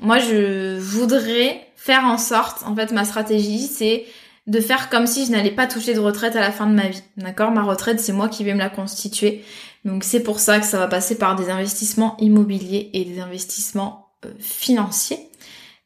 Moi 0.00 0.18
je 0.18 0.78
voudrais 0.78 1.66
faire 1.76 2.04
en 2.04 2.16
sorte, 2.16 2.62
en 2.64 2.74
fait 2.74 2.92
ma 2.92 3.04
stratégie 3.04 3.66
c'est 3.66 4.06
de 4.46 4.60
faire 4.60 4.88
comme 4.88 5.06
si 5.06 5.26
je 5.26 5.32
n'allais 5.32 5.50
pas 5.50 5.66
toucher 5.66 5.92
de 5.92 6.00
retraite 6.00 6.34
à 6.34 6.40
la 6.40 6.50
fin 6.50 6.66
de 6.66 6.72
ma 6.72 6.88
vie. 6.88 7.02
D'accord? 7.18 7.50
Ma 7.50 7.62
retraite 7.62 8.00
c'est 8.00 8.14
moi 8.14 8.30
qui 8.30 8.44
vais 8.44 8.54
me 8.54 8.58
la 8.58 8.70
constituer. 8.70 9.44
Donc 9.84 10.04
c'est 10.04 10.22
pour 10.22 10.40
ça 10.40 10.58
que 10.58 10.64
ça 10.64 10.78
va 10.78 10.86
passer 10.86 11.18
par 11.18 11.36
des 11.36 11.50
investissements 11.50 12.16
immobiliers 12.18 12.88
et 12.94 13.04
des 13.04 13.20
investissements 13.20 14.08
financiers. 14.40 15.28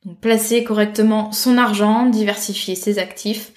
Donc 0.04 0.18
placer 0.18 0.64
correctement 0.64 1.32
son 1.32 1.59
argent, 1.59 2.06
diversifier 2.06 2.75
ses 2.75 2.99
actifs, 2.99 3.52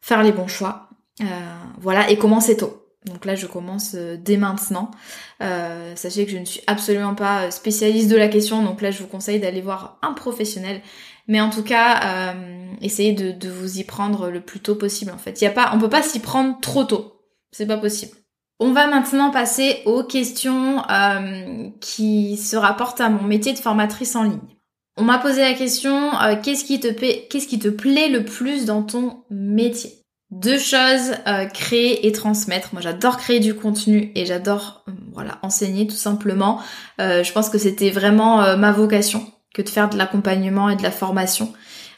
faire 0.00 0.22
les 0.22 0.32
bons 0.32 0.48
choix. 0.48 0.88
Euh, 1.20 1.24
voilà, 1.80 2.10
et 2.10 2.16
commencer 2.16 2.56
tôt. 2.56 2.86
Donc 3.04 3.24
là, 3.24 3.34
je 3.34 3.46
commence 3.46 3.94
euh, 3.94 4.16
dès 4.16 4.36
maintenant. 4.36 4.90
Euh, 5.42 5.94
sachez 5.96 6.24
que 6.24 6.30
je 6.30 6.38
ne 6.38 6.44
suis 6.44 6.60
absolument 6.66 7.14
pas 7.14 7.50
spécialiste 7.50 8.08
de 8.08 8.16
la 8.16 8.28
question, 8.28 8.62
donc 8.62 8.80
là, 8.80 8.90
je 8.90 9.00
vous 9.00 9.08
conseille 9.08 9.40
d'aller 9.40 9.60
voir 9.60 9.98
un 10.02 10.12
professionnel. 10.12 10.80
Mais 11.28 11.40
en 11.40 11.50
tout 11.50 11.62
cas, 11.62 12.34
essayez 12.80 13.12
de, 13.12 13.48
vous 13.48 13.78
y 13.78 13.84
prendre 13.84 14.28
le 14.28 14.40
plus 14.40 14.58
tôt 14.58 14.74
possible. 14.74 15.12
En 15.12 15.18
fait, 15.18 15.40
il 15.40 15.44
y 15.44 15.46
a 15.46 15.52
pas, 15.52 15.70
on 15.72 15.78
peut 15.78 15.88
pas 15.88 16.02
s'y 16.02 16.18
prendre 16.18 16.58
trop 16.60 16.82
tôt. 16.82 17.22
C'est 17.52 17.66
pas 17.66 17.76
possible. 17.76 18.10
On 18.58 18.72
va 18.72 18.88
maintenant 18.88 19.30
passer 19.30 19.82
aux 19.86 20.02
questions 20.02 20.82
qui 21.80 22.36
se 22.36 22.56
rapportent 22.56 23.00
à 23.00 23.08
mon 23.08 23.22
métier 23.22 23.52
de 23.52 23.58
formatrice 23.58 24.16
en 24.16 24.24
ligne. 24.24 24.51
On 24.96 25.04
m'a 25.04 25.18
posé 25.18 25.40
la 25.40 25.54
question 25.54 26.12
euh, 26.20 26.36
qu'est-ce 26.42 26.64
qui 26.64 26.78
te 26.80 27.68
plaît 27.68 28.08
le 28.08 28.24
plus 28.24 28.64
dans 28.64 28.82
ton 28.82 29.24
métier? 29.30 29.92
Deux 30.30 30.58
choses 30.58 31.12
euh, 31.26 31.46
créer 31.46 32.06
et 32.06 32.12
transmettre. 32.12 32.70
Moi, 32.72 32.80
j'adore 32.82 33.18
créer 33.18 33.40
du 33.40 33.54
contenu 33.54 34.12
et 34.14 34.26
j'adore 34.26 34.84
voilà 35.12 35.38
enseigner 35.42 35.86
tout 35.86 35.96
simplement. 35.96 36.60
je 36.98 37.32
pense 37.32 37.50
que 37.50 37.58
c'était 37.58 37.90
vraiment 37.90 38.56
ma 38.56 38.72
vocation 38.72 39.26
que 39.54 39.60
de 39.60 39.68
faire 39.68 39.90
de 39.90 39.98
l'accompagnement 39.98 40.70
et 40.70 40.76
de 40.76 40.82
la 40.82 40.90
formation. 40.90 41.52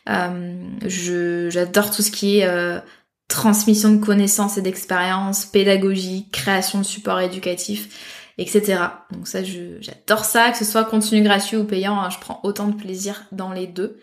j'adore 0.07 1.91
tout 1.93 2.03
ce 2.03 2.11
qui 2.11 2.39
est 2.41 2.83
transmission 3.29 3.91
de 3.91 4.05
connaissances 4.05 4.59
et 4.59 4.63
d'expériences, 4.63 5.47
pédagogie, 5.47 6.29
création 6.31 6.79
de 6.79 6.85
supports 6.85 7.21
éducatifs, 7.21 8.14
etc. 8.39 8.79
Donc 9.13 9.27
ça, 9.29 9.41
j'adore 9.45 10.25
ça, 10.25 10.51
que 10.51 10.59
ce 10.59 10.65
soit 10.65 10.85
contenu 10.85 11.23
gratuit 11.23 11.57
ou 11.57 11.65
payant, 11.65 12.01
hein, 12.01 12.11
je 12.11 12.19
prends 12.19 12.41
autant 12.43 12.69
de 12.69 12.75
plaisir 12.75 13.25
dans 13.33 13.53
les 13.53 13.67
deux. 13.67 13.99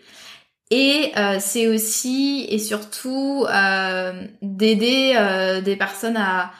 Et 0.70 1.12
euh, 1.18 1.36
c'est 1.38 1.68
aussi 1.68 2.46
et 2.48 2.58
surtout 2.58 3.44
euh, 3.46 4.26
d'aider 4.40 5.12
euh, 5.18 5.60
des 5.60 5.76
personnes 5.76 6.16
à, 6.16 6.50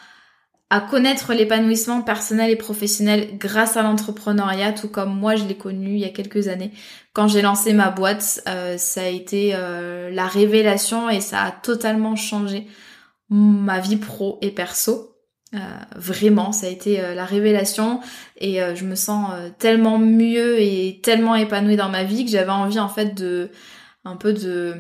à 0.69 0.81
connaître 0.83 1.33
l'épanouissement 1.33 2.03
personnel 2.03 2.51
et 2.51 2.57
professionnel 2.57 3.39
grâce 3.39 3.79
à 3.79 3.83
l'entrepreneuriat, 3.83 4.75
tout 4.75 4.89
comme 4.89 5.19
moi 5.19 5.37
je 5.37 5.45
l'ai 5.45 5.57
connu 5.57 5.95
il 5.95 6.01
y 6.01 6.05
a 6.05 6.11
quelques 6.11 6.49
années. 6.49 6.73
Quand 7.15 7.27
j'ai 7.27 7.41
lancé 7.41 7.73
ma 7.73 7.89
boîte, 7.89 8.43
ça 8.77 9.03
a 9.03 9.07
été 9.07 9.53
la 9.53 10.27
révélation 10.27 11.11
et 11.11 11.21
ça 11.21 11.43
a 11.43 11.51
totalement 11.51 12.17
changé 12.17 12.67
ma 13.29 13.81
vie 13.81 13.97
pro 13.97 14.39
et 14.41 14.51
perso. 14.51 15.12
Euh, 15.55 15.59
vraiment, 15.97 16.53
ça 16.53 16.67
a 16.67 16.71
été 16.71 17.01
la 17.15 17.25
révélation 17.27 18.01
et 18.39 18.61
je 18.75 18.85
me 18.85 18.95
sens 18.95 19.31
tellement 19.59 19.99
mieux 19.99 20.61
et 20.61 21.01
tellement 21.03 21.35
épanouie 21.35 21.77
dans 21.77 21.91
ma 21.91 22.05
vie 22.05 22.25
que 22.25 22.31
j'avais 22.31 22.51
envie 22.51 22.81
en 22.81 22.89
fait 22.89 23.15
de 23.15 23.51
un 24.05 24.17
peu 24.17 24.33
de 24.33 24.75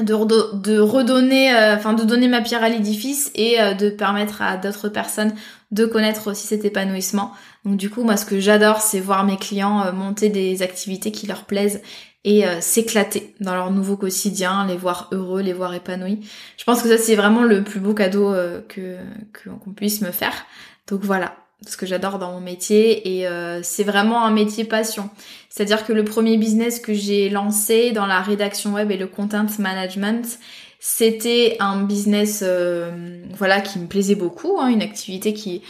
de, 0.00 0.78
redonner, 0.78 1.54
euh, 1.54 1.76
enfin 1.76 1.92
de 1.92 2.04
donner 2.04 2.28
ma 2.28 2.40
pierre 2.40 2.62
à 2.62 2.68
l'édifice 2.68 3.30
et 3.34 3.60
euh, 3.60 3.74
de 3.74 3.90
permettre 3.90 4.40
à 4.40 4.56
d'autres 4.56 4.88
personnes 4.88 5.34
de 5.70 5.84
connaître 5.84 6.30
aussi 6.30 6.46
cet 6.46 6.64
épanouissement. 6.64 7.32
Donc 7.64 7.76
du 7.76 7.90
coup, 7.90 8.02
moi, 8.02 8.16
ce 8.16 8.24
que 8.24 8.40
j'adore, 8.40 8.80
c'est 8.80 9.00
voir 9.00 9.24
mes 9.24 9.36
clients 9.36 9.82
euh, 9.82 9.92
monter 9.92 10.30
des 10.30 10.62
activités 10.62 11.12
qui 11.12 11.26
leur 11.26 11.44
plaisent 11.44 11.82
et 12.24 12.44
s'éclater 12.60 13.34
dans 13.40 13.54
leur 13.54 13.72
nouveau 13.72 13.96
quotidien, 13.96 14.64
les 14.66 14.76
voir 14.76 15.08
heureux, 15.10 15.40
les 15.40 15.52
voir 15.52 15.74
épanouis. 15.74 16.20
Je 16.56 16.62
pense 16.62 16.80
que 16.80 16.88
ça, 16.88 16.96
c'est 16.96 17.16
vraiment 17.16 17.42
le 17.42 17.64
plus 17.64 17.80
beau 17.80 17.94
cadeau 17.94 18.32
que 18.68 18.96
qu'on 19.32 19.72
puisse 19.72 20.02
me 20.02 20.12
faire. 20.12 20.46
Donc 20.86 21.00
voilà, 21.02 21.34
ce 21.66 21.76
que 21.76 21.86
j'adore 21.86 22.18
dans 22.18 22.32
mon 22.32 22.40
métier 22.40 23.18
et 23.18 23.26
euh, 23.26 23.60
c'est 23.62 23.84
vraiment 23.84 24.24
un 24.24 24.30
métier 24.30 24.64
passion. 24.64 25.10
C'est-à-dire 25.48 25.84
que 25.84 25.92
le 25.92 26.04
premier 26.04 26.36
business 26.36 26.80
que 26.80 26.92
j'ai 26.92 27.28
lancé 27.28 27.92
dans 27.92 28.06
la 28.06 28.20
rédaction 28.20 28.74
web 28.74 28.90
et 28.90 28.96
le 28.96 29.06
content 29.06 29.46
management, 29.58 30.38
c'était 30.80 31.56
un 31.60 31.82
business 31.84 32.42
euh, 32.42 33.22
voilà 33.34 33.60
qui 33.60 33.78
me 33.78 33.86
plaisait 33.86 34.14
beaucoup, 34.14 34.58
hein, 34.60 34.68
une 34.68 34.82
activité 34.82 35.32
qui 35.32 35.62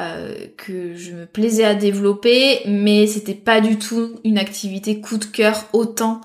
euh, 0.00 0.46
que 0.56 0.94
je 0.94 1.12
me 1.12 1.26
plaisais 1.26 1.64
à 1.64 1.74
développer, 1.74 2.60
mais 2.66 3.06
c'était 3.06 3.34
pas 3.34 3.60
du 3.60 3.78
tout 3.78 4.18
une 4.24 4.38
activité 4.38 5.00
coup 5.00 5.18
de 5.18 5.24
cœur 5.24 5.66
autant 5.72 6.20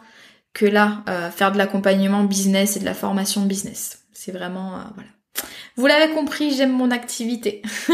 que 0.54 0.66
là 0.66 1.04
faire 1.36 1.52
de 1.52 1.58
l'accompagnement 1.58 2.24
business 2.24 2.78
et 2.78 2.80
de 2.80 2.86
la 2.86 2.94
formation 2.94 3.42
business. 3.42 4.06
C'est 4.14 4.32
vraiment 4.32 4.80
voilà. 4.96 5.10
Vous 5.76 5.86
l'avez 5.86 6.14
compris, 6.14 6.56
j'aime 6.56 6.72
mon 6.72 6.92
activité. 6.92 7.62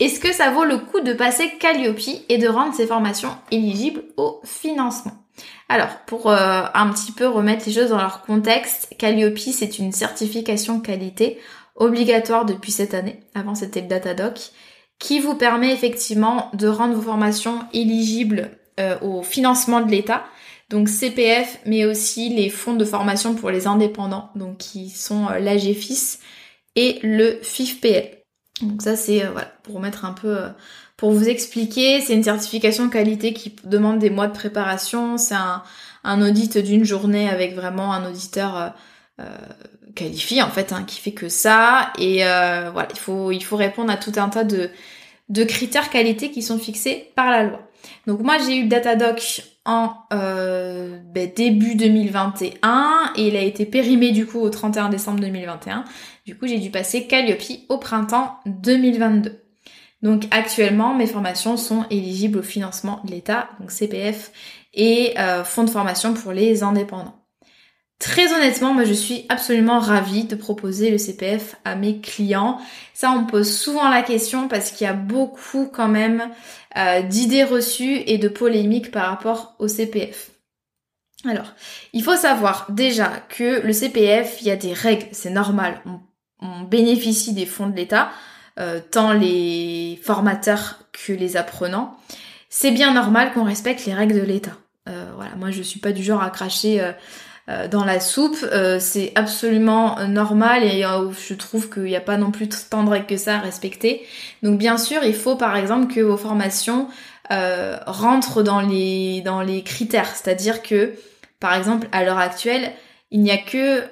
Est-ce 0.00 0.20
que 0.20 0.32
ça 0.32 0.50
vaut 0.50 0.64
le 0.64 0.78
coup 0.78 1.00
de 1.00 1.12
passer 1.12 1.50
Calliope 1.58 1.98
et 2.28 2.38
de 2.38 2.46
rendre 2.46 2.72
ces 2.72 2.86
formations 2.86 3.36
éligibles 3.50 4.04
au 4.16 4.40
financement? 4.44 5.24
Alors, 5.68 5.98
pour 6.06 6.30
euh, 6.30 6.62
un 6.72 6.88
petit 6.90 7.10
peu 7.10 7.26
remettre 7.26 7.66
les 7.66 7.72
choses 7.72 7.90
dans 7.90 7.98
leur 7.98 8.22
contexte, 8.22 8.94
Calliope, 8.96 9.38
c'est 9.38 9.78
une 9.78 9.92
certification 9.92 10.80
qualité 10.80 11.38
obligatoire 11.74 12.44
depuis 12.44 12.72
cette 12.72 12.94
année, 12.94 13.20
avant 13.34 13.54
c'était 13.54 13.80
le 13.80 13.88
Datadoc, 13.88 14.50
qui 14.98 15.20
vous 15.20 15.34
permet 15.34 15.72
effectivement 15.72 16.50
de 16.54 16.68
rendre 16.68 16.94
vos 16.94 17.02
formations 17.02 17.60
éligibles 17.72 18.50
euh, 18.80 18.98
au 19.00 19.22
financement 19.22 19.80
de 19.80 19.90
l'État, 19.90 20.24
donc 20.70 20.88
CPF, 20.88 21.60
mais 21.64 21.86
aussi 21.86 22.28
les 22.28 22.50
fonds 22.50 22.74
de 22.74 22.84
formation 22.84 23.34
pour 23.34 23.50
les 23.50 23.66
indépendants, 23.66 24.30
donc 24.34 24.58
qui 24.58 24.90
sont 24.90 25.28
euh, 25.28 25.38
l'AGFIS 25.38 26.18
et 26.76 26.98
le 27.02 27.38
FIFPL. 27.42 28.18
Donc 28.62 28.82
ça 28.82 28.96
c'est 28.96 29.24
euh, 29.24 29.30
voilà 29.30 29.50
pour 29.62 29.76
remettre 29.76 30.04
un 30.04 30.12
peu 30.12 30.36
euh, 30.36 30.48
pour 30.96 31.12
vous 31.12 31.28
expliquer, 31.28 32.00
c'est 32.00 32.14
une 32.14 32.24
certification 32.24 32.90
qualité 32.90 33.32
qui 33.32 33.54
demande 33.64 33.98
des 33.98 34.10
mois 34.10 34.26
de 34.26 34.32
préparation, 34.32 35.16
c'est 35.16 35.34
un, 35.34 35.62
un 36.04 36.22
audit 36.22 36.58
d'une 36.58 36.84
journée 36.84 37.30
avec 37.30 37.54
vraiment 37.54 37.92
un 37.92 38.08
auditeur 38.08 38.74
euh, 40.02 40.04
qualifié 40.04 40.42
en 40.42 40.50
fait 40.50 40.72
hein, 40.72 40.84
qui 40.86 41.00
fait 41.00 41.12
que 41.12 41.28
ça 41.28 41.92
et 41.98 42.18
voilà 42.18 42.88
il 42.90 42.98
faut 42.98 43.30
il 43.32 43.42
faut 43.42 43.56
répondre 43.56 43.90
à 43.90 43.96
tout 43.96 44.12
un 44.16 44.28
tas 44.28 44.44
de 44.44 44.70
de 45.28 45.44
critères 45.44 45.90
qualité 45.90 46.30
qui 46.30 46.42
sont 46.42 46.58
fixés 46.58 47.10
par 47.14 47.30
la 47.30 47.44
loi. 47.44 47.60
Donc 48.06 48.20
moi 48.20 48.38
j'ai 48.38 48.56
eu 48.56 48.66
Datadoc 48.66 49.42
en 49.64 49.92
euh, 50.12 50.98
ben, 51.12 51.30
début 51.34 51.74
2021 51.74 53.12
et 53.16 53.28
il 53.28 53.36
a 53.36 53.42
été 53.42 53.66
périmé 53.66 54.12
du 54.12 54.26
coup 54.26 54.40
au 54.40 54.48
31 54.48 54.88
décembre 54.88 55.20
2021. 55.20 55.84
Du 56.26 56.36
coup 56.36 56.46
j'ai 56.46 56.58
dû 56.58 56.70
passer 56.70 57.06
Calliope 57.06 57.42
au 57.68 57.78
printemps 57.78 58.38
2022. 58.46 59.42
Donc 60.02 60.24
actuellement 60.30 60.94
mes 60.94 61.06
formations 61.06 61.56
sont 61.56 61.84
éligibles 61.90 62.38
au 62.38 62.42
financement 62.42 63.00
de 63.04 63.10
l'État, 63.10 63.48
donc 63.60 63.70
CPF 63.70 64.32
et 64.72 65.14
euh, 65.18 65.44
fonds 65.44 65.64
de 65.64 65.70
formation 65.70 66.14
pour 66.14 66.32
les 66.32 66.62
indépendants. 66.62 67.17
Très 67.98 68.32
honnêtement, 68.32 68.74
moi 68.74 68.84
je 68.84 68.92
suis 68.92 69.26
absolument 69.28 69.80
ravie 69.80 70.22
de 70.22 70.36
proposer 70.36 70.90
le 70.90 70.98
CPF 70.98 71.56
à 71.64 71.74
mes 71.74 72.00
clients. 72.00 72.60
Ça, 72.94 73.10
on 73.10 73.22
me 73.22 73.26
pose 73.26 73.52
souvent 73.52 73.88
la 73.88 74.02
question 74.02 74.46
parce 74.46 74.70
qu'il 74.70 74.86
y 74.86 74.90
a 74.90 74.92
beaucoup 74.92 75.66
quand 75.66 75.88
même 75.88 76.30
euh, 76.76 77.02
d'idées 77.02 77.42
reçues 77.42 78.02
et 78.06 78.18
de 78.18 78.28
polémiques 78.28 78.92
par 78.92 79.10
rapport 79.10 79.56
au 79.58 79.66
CPF. 79.66 80.30
Alors, 81.24 81.54
il 81.92 82.04
faut 82.04 82.14
savoir 82.14 82.66
déjà 82.70 83.08
que 83.28 83.66
le 83.66 83.72
CPF, 83.72 84.42
il 84.42 84.46
y 84.46 84.52
a 84.52 84.56
des 84.56 84.72
règles, 84.72 85.08
c'est 85.10 85.30
normal. 85.30 85.80
On, 86.40 86.60
bénéficie 86.62 87.32
des 87.32 87.46
fonds 87.46 87.66
de 87.66 87.74
l'État, 87.74 88.10
euh, 88.60 88.78
tant 88.92 89.12
les 89.12 89.98
formateurs 90.04 90.78
que 90.92 91.12
les 91.12 91.36
apprenants. 91.36 91.96
C'est 92.48 92.70
bien 92.70 92.94
normal 92.94 93.32
qu'on 93.32 93.42
respecte 93.42 93.86
les 93.86 93.94
règles 93.94 94.14
de 94.14 94.24
l'État. 94.24 94.52
Euh, 94.88 95.10
voilà, 95.16 95.34
moi 95.34 95.50
je 95.50 95.62
suis 95.62 95.80
pas 95.80 95.90
du 95.90 96.04
genre 96.04 96.22
à 96.22 96.30
cracher 96.30 96.80
dans 97.68 97.84
la 97.84 98.00
soupe. 98.00 98.38
Euh, 98.42 98.78
c'est 98.80 99.12
absolument 99.14 100.06
normal 100.06 100.64
et 100.64 100.84
euh, 100.84 101.10
je 101.12 101.34
trouve 101.34 101.70
qu'il 101.70 101.84
n'y 101.84 101.96
a 101.96 102.00
pas 102.00 102.16
non 102.16 102.30
plus 102.30 102.48
tant 102.68 102.84
de 102.84 102.90
règles 102.90 103.06
que 103.06 103.16
ça 103.16 103.36
à 103.36 103.38
respecter. 103.38 104.06
Donc 104.42 104.58
bien 104.58 104.78
sûr, 104.78 105.02
il 105.04 105.14
faut 105.14 105.36
par 105.36 105.56
exemple 105.56 105.92
que 105.92 106.00
vos 106.00 106.16
formations 106.16 106.88
rentrent 107.30 108.42
dans 108.42 108.62
les, 108.62 109.20
dans 109.20 109.42
les 109.42 109.62
critères. 109.62 110.16
C'est-à-dire 110.16 110.62
que, 110.62 110.94
par 111.40 111.54
exemple, 111.54 111.86
à 111.92 112.02
l'heure 112.02 112.16
actuelle, 112.16 112.72
il 113.10 113.20
n'y 113.20 113.30
a 113.30 113.36
que 113.36 113.82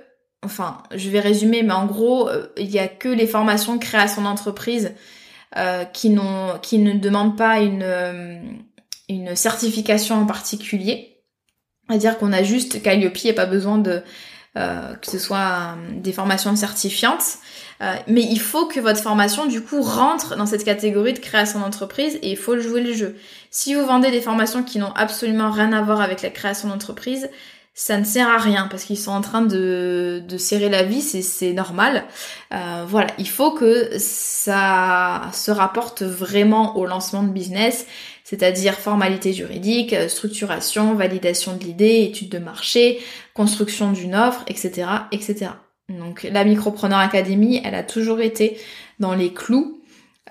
enfin, 0.43 0.83
je 0.95 1.11
vais 1.11 1.21
résumer, 1.21 1.63
mais 1.63 1.75
en 1.75 1.85
gros, 1.85 2.31
il 2.57 2.69
n'y 2.69 2.79
a 2.79 2.89
que 2.89 3.09
les 3.09 3.27
formations 3.27 3.79
création 3.79 4.23
d'entreprise 4.23 4.95
euh, 5.57 5.85
qui, 5.85 6.15
qui 6.61 6.79
ne 6.79 6.93
demandent 6.93 7.37
pas 7.37 7.61
une, 7.61 8.59
une 9.09 9.37
certification 9.37 10.17
en 10.21 10.27
particulier. 10.27 11.16
C'est-à-dire 11.89 12.19
qu'on 12.19 12.33
a 12.33 12.43
juste 12.43 12.83
Calliope 12.83 13.19
et 13.25 13.33
pas 13.33 13.47
besoin 13.47 13.79
de 13.79 14.03
euh, 14.57 14.95
que 14.95 15.11
ce 15.11 15.19
soit 15.19 15.39
euh, 15.39 16.01
des 16.01 16.13
formations 16.13 16.57
certifiantes. 16.57 17.39
Euh, 17.83 17.95
mais 18.09 18.23
il 18.23 18.41
faut 18.41 18.67
que 18.67 18.81
votre 18.81 19.01
formation 19.01 19.45
du 19.45 19.61
coup 19.61 19.83
rentre 19.83 20.35
dans 20.37 20.47
cette 20.47 20.65
catégorie 20.65 21.13
de 21.13 21.19
création 21.19 21.61
d'entreprise 21.61 22.19
et 22.23 22.31
il 22.31 22.39
faut 22.39 22.59
jouer 22.59 22.81
le 22.81 22.95
jeu. 22.95 23.17
Si 23.51 23.75
vous 23.75 23.85
vendez 23.85 24.11
des 24.11 24.23
formations 24.23 24.63
qui 24.63 24.79
n'ont 24.79 24.95
absolument 24.95 25.51
rien 25.51 25.75
à 25.75 25.83
voir 25.83 26.01
avec 26.01 26.23
la 26.23 26.31
création 26.31 26.69
d'entreprise, 26.69 27.29
ça 27.79 27.99
ne 27.99 28.05
sert 28.05 28.31
à 28.31 28.39
rien 28.39 28.69
parce 28.71 28.85
qu'ils 28.85 28.99
sont 28.99 29.11
en 29.13 29.21
train 29.21 29.43
de, 29.43 30.23
de 30.27 30.39
serrer 30.39 30.71
la 30.71 30.83
vis 30.83 31.15
et 31.15 31.21
c'est 31.21 31.53
normal. 31.53 32.05
Euh, 32.55 32.85
voilà, 32.89 33.11
il 33.19 33.29
faut 33.29 33.51
que 33.51 33.91
ça 33.99 35.31
se 35.35 35.51
rapporte 35.51 36.03
vraiment 36.03 36.79
au 36.79 36.87
lancement 36.87 37.23
de 37.23 37.29
business, 37.29 37.87
c'est-à-dire 38.27 38.75
formalité 38.75 39.33
juridique, 39.33 39.95
structuration, 40.09 40.95
validation 40.95 41.57
de 41.57 41.63
l'idée, 41.63 42.03
étude 42.11 42.29
de 42.29 42.39
marché, 42.39 42.99
construction 43.35 43.93
d'une 43.93 44.17
offre, 44.17 44.43
etc., 44.49 44.89
etc. 45.13 45.53
Donc 45.89 46.27
la 46.29 46.43
Micropreneur 46.43 46.99
Academy, 46.99 47.61
elle 47.65 47.77
a 47.77 47.85
toujours 47.85 48.21
été 48.21 48.59
dans 48.99 49.15
les 49.15 49.33
clous. 49.33 49.81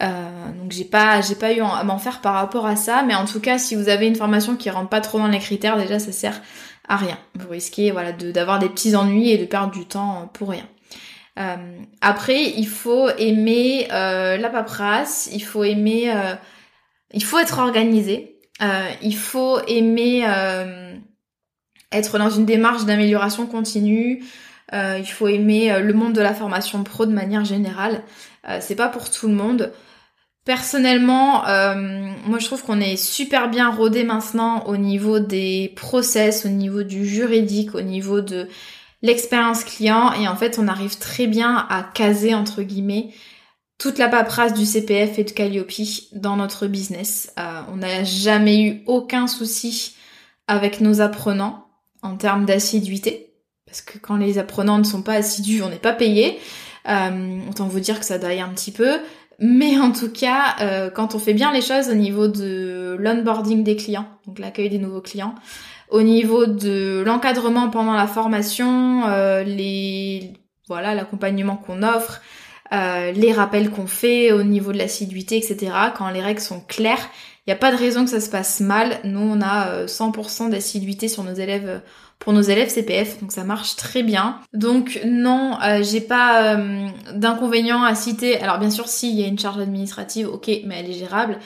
Euh, 0.03 0.51
donc 0.61 0.73
j'ai 0.73 0.83
pas 0.83 1.21
j'ai 1.21 1.35
pas 1.35 1.53
eu 1.53 1.61
à 1.61 1.85
m'en 1.85 1.97
faire 1.97 2.19
par 2.19 2.33
rapport 2.33 2.65
à 2.65 2.75
ça, 2.75 3.03
mais 3.03 3.15
en 3.15 3.23
tout 3.23 3.39
cas 3.39 3.57
si 3.57 3.75
vous 3.75 3.87
avez 3.87 4.07
une 4.07 4.17
formation 4.17 4.57
qui 4.57 4.69
rentre 4.69 4.89
pas 4.89 4.99
trop 4.99 5.17
dans 5.17 5.27
les 5.27 5.39
critères, 5.39 5.77
déjà 5.77 5.97
ça 5.97 6.11
sert 6.11 6.41
à 6.89 6.97
rien. 6.97 7.17
Vous 7.35 7.47
risquez 7.47 7.91
voilà 7.91 8.11
d'avoir 8.11 8.59
des 8.59 8.67
petits 8.67 8.97
ennuis 8.97 9.29
et 9.29 9.37
de 9.37 9.45
perdre 9.45 9.71
du 9.71 9.85
temps 9.85 10.29
pour 10.33 10.49
rien. 10.49 10.67
après, 12.01 12.43
il 12.43 12.67
faut 12.67 13.07
aimer 13.17 13.87
la 13.89 14.49
paperasse, 14.49 15.29
il 15.31 15.43
faut 15.43 15.63
aimer, 15.63 16.13
il 17.15 17.23
faut 17.23 17.39
être 17.39 17.57
organisé, 17.57 18.39
il 19.01 19.15
faut 19.15 19.59
aimer 19.67 20.23
être 21.91 22.17
dans 22.19 22.29
une 22.29 22.45
démarche 22.45 22.85
d'amélioration 22.85 23.47
continue. 23.47 24.23
il 24.71 25.07
faut 25.07 25.27
aimer 25.27 25.79
le 25.81 25.93
monde 25.93 26.13
de 26.13 26.21
la 26.21 26.35
formation 26.35 26.83
pro 26.83 27.07
de 27.07 27.13
manière 27.13 27.45
générale. 27.45 28.03
c'est 28.59 28.75
pas 28.75 28.89
pour 28.89 29.09
tout 29.09 29.27
le 29.27 29.33
monde. 29.33 29.71
Personnellement, 30.45 31.47
euh, 31.47 31.73
moi 32.27 32.37
je 32.37 32.45
trouve 32.45 32.61
qu'on 32.61 32.79
est 32.79 32.97
super 32.97 33.49
bien 33.49 33.71
rodé 33.71 34.03
maintenant 34.03 34.63
au 34.67 34.77
niveau 34.77 35.17
des 35.17 35.73
process, 35.75 36.45
au 36.45 36.49
niveau 36.49 36.83
du 36.83 37.03
juridique, 37.03 37.73
au 37.73 37.81
niveau 37.81 38.21
de 38.21 38.47
l'expérience 39.01 39.63
client 39.63 40.13
et 40.13 40.27
en 40.27 40.35
fait 40.35 40.59
on 40.59 40.67
arrive 40.67 40.99
très 40.99 41.25
bien 41.25 41.65
à 41.69 41.81
caser 41.81 42.35
entre 42.35 42.61
guillemets 42.61 43.09
toute 43.77 43.97
la 43.97 44.07
paperasse 44.07 44.53
du 44.53 44.65
CPF 44.65 45.19
et 45.19 45.23
de 45.23 45.31
Calliope 45.31 45.71
dans 46.13 46.37
notre 46.37 46.67
business. 46.67 47.33
Euh, 47.39 47.61
on 47.71 47.77
n'a 47.77 48.03
jamais 48.03 48.61
eu 48.61 48.83
aucun 48.87 49.27
souci 49.27 49.95
avec 50.47 50.81
nos 50.81 51.01
apprenants 51.01 51.67
en 52.01 52.15
termes 52.15 52.45
d'assiduité 52.45 53.25
parce 53.65 53.81
que 53.81 53.97
quand 53.97 54.15
les 54.15 54.37
apprenants 54.37 54.77
ne 54.77 54.83
sont 54.83 55.01
pas 55.01 55.15
assidus, 55.15 55.61
on 55.61 55.69
n'est 55.69 55.75
pas 55.75 55.93
payé. 55.93 56.39
Euh, 56.87 57.39
autant 57.49 57.67
vous 57.67 57.79
dire 57.79 57.99
que 57.99 58.05
ça 58.05 58.17
daille 58.17 58.39
un 58.39 58.49
petit 58.49 58.71
peu. 58.71 58.99
Mais 59.39 59.77
en 59.77 59.91
tout 59.91 60.09
cas, 60.09 60.55
euh, 60.61 60.89
quand 60.89 61.13
on 61.13 61.19
fait 61.19 61.33
bien 61.33 61.51
les 61.51 61.61
choses 61.61 61.89
au 61.89 61.93
niveau 61.93 62.27
de 62.27 62.95
l'onboarding 62.99 63.63
des 63.63 63.75
clients, 63.75 64.07
donc 64.27 64.39
l'accueil 64.39 64.69
des 64.69 64.77
nouveaux 64.77 65.01
clients, 65.01 65.35
au 65.89 66.03
niveau 66.03 66.45
de 66.45 67.03
l'encadrement 67.05 67.69
pendant 67.69 67.93
la 67.93 68.07
formation, 68.07 69.07
euh, 69.07 69.43
les 69.43 70.31
voilà 70.67 70.95
l'accompagnement 70.95 71.57
qu'on 71.57 71.83
offre, 71.83 72.21
euh, 72.73 73.11
les 73.11 73.31
rappels 73.31 73.69
qu'on 73.69 73.87
fait 73.87 74.31
au 74.31 74.43
niveau 74.43 74.71
de 74.71 74.77
l'assiduité, 74.77 75.37
etc. 75.37 75.71
Quand 75.97 76.09
les 76.09 76.21
règles 76.21 76.41
sont 76.41 76.61
claires, 76.61 77.09
il 77.45 77.49
n'y 77.49 77.53
a 77.53 77.57
pas 77.57 77.71
de 77.71 77.77
raison 77.77 78.05
que 78.05 78.09
ça 78.09 78.19
se 78.19 78.29
passe 78.29 78.59
mal. 78.59 78.99
Nous, 79.03 79.19
on 79.19 79.41
a 79.41 79.85
100% 79.85 80.49
d'assiduité 80.49 81.07
sur 81.07 81.23
nos 81.23 81.33
élèves 81.33 81.81
pour 82.19 82.33
nos 82.33 82.41
élèves 82.41 82.69
CPF, 82.69 83.19
donc 83.21 83.31
ça 83.31 83.43
marche 83.43 83.75
très 83.75 84.01
bien. 84.01 84.39
Donc 84.53 84.99
non, 85.05 85.57
euh, 85.63 85.83
j'ai 85.83 86.01
pas 86.01 86.55
euh, 86.55 86.87
d'inconvénients 87.13 87.83
à 87.83 87.93
citer. 87.93 88.39
Alors 88.39 88.57
bien 88.57 88.69
sûr, 88.69 88.87
si 88.87 89.11
il 89.11 89.19
y 89.19 89.23
a 89.23 89.27
une 89.27 89.37
charge 89.37 89.59
administrative, 89.59 90.27
ok, 90.27 90.49
mais 90.65 90.79
elle 90.79 90.89
est 90.89 90.93
gérable. 90.93 91.37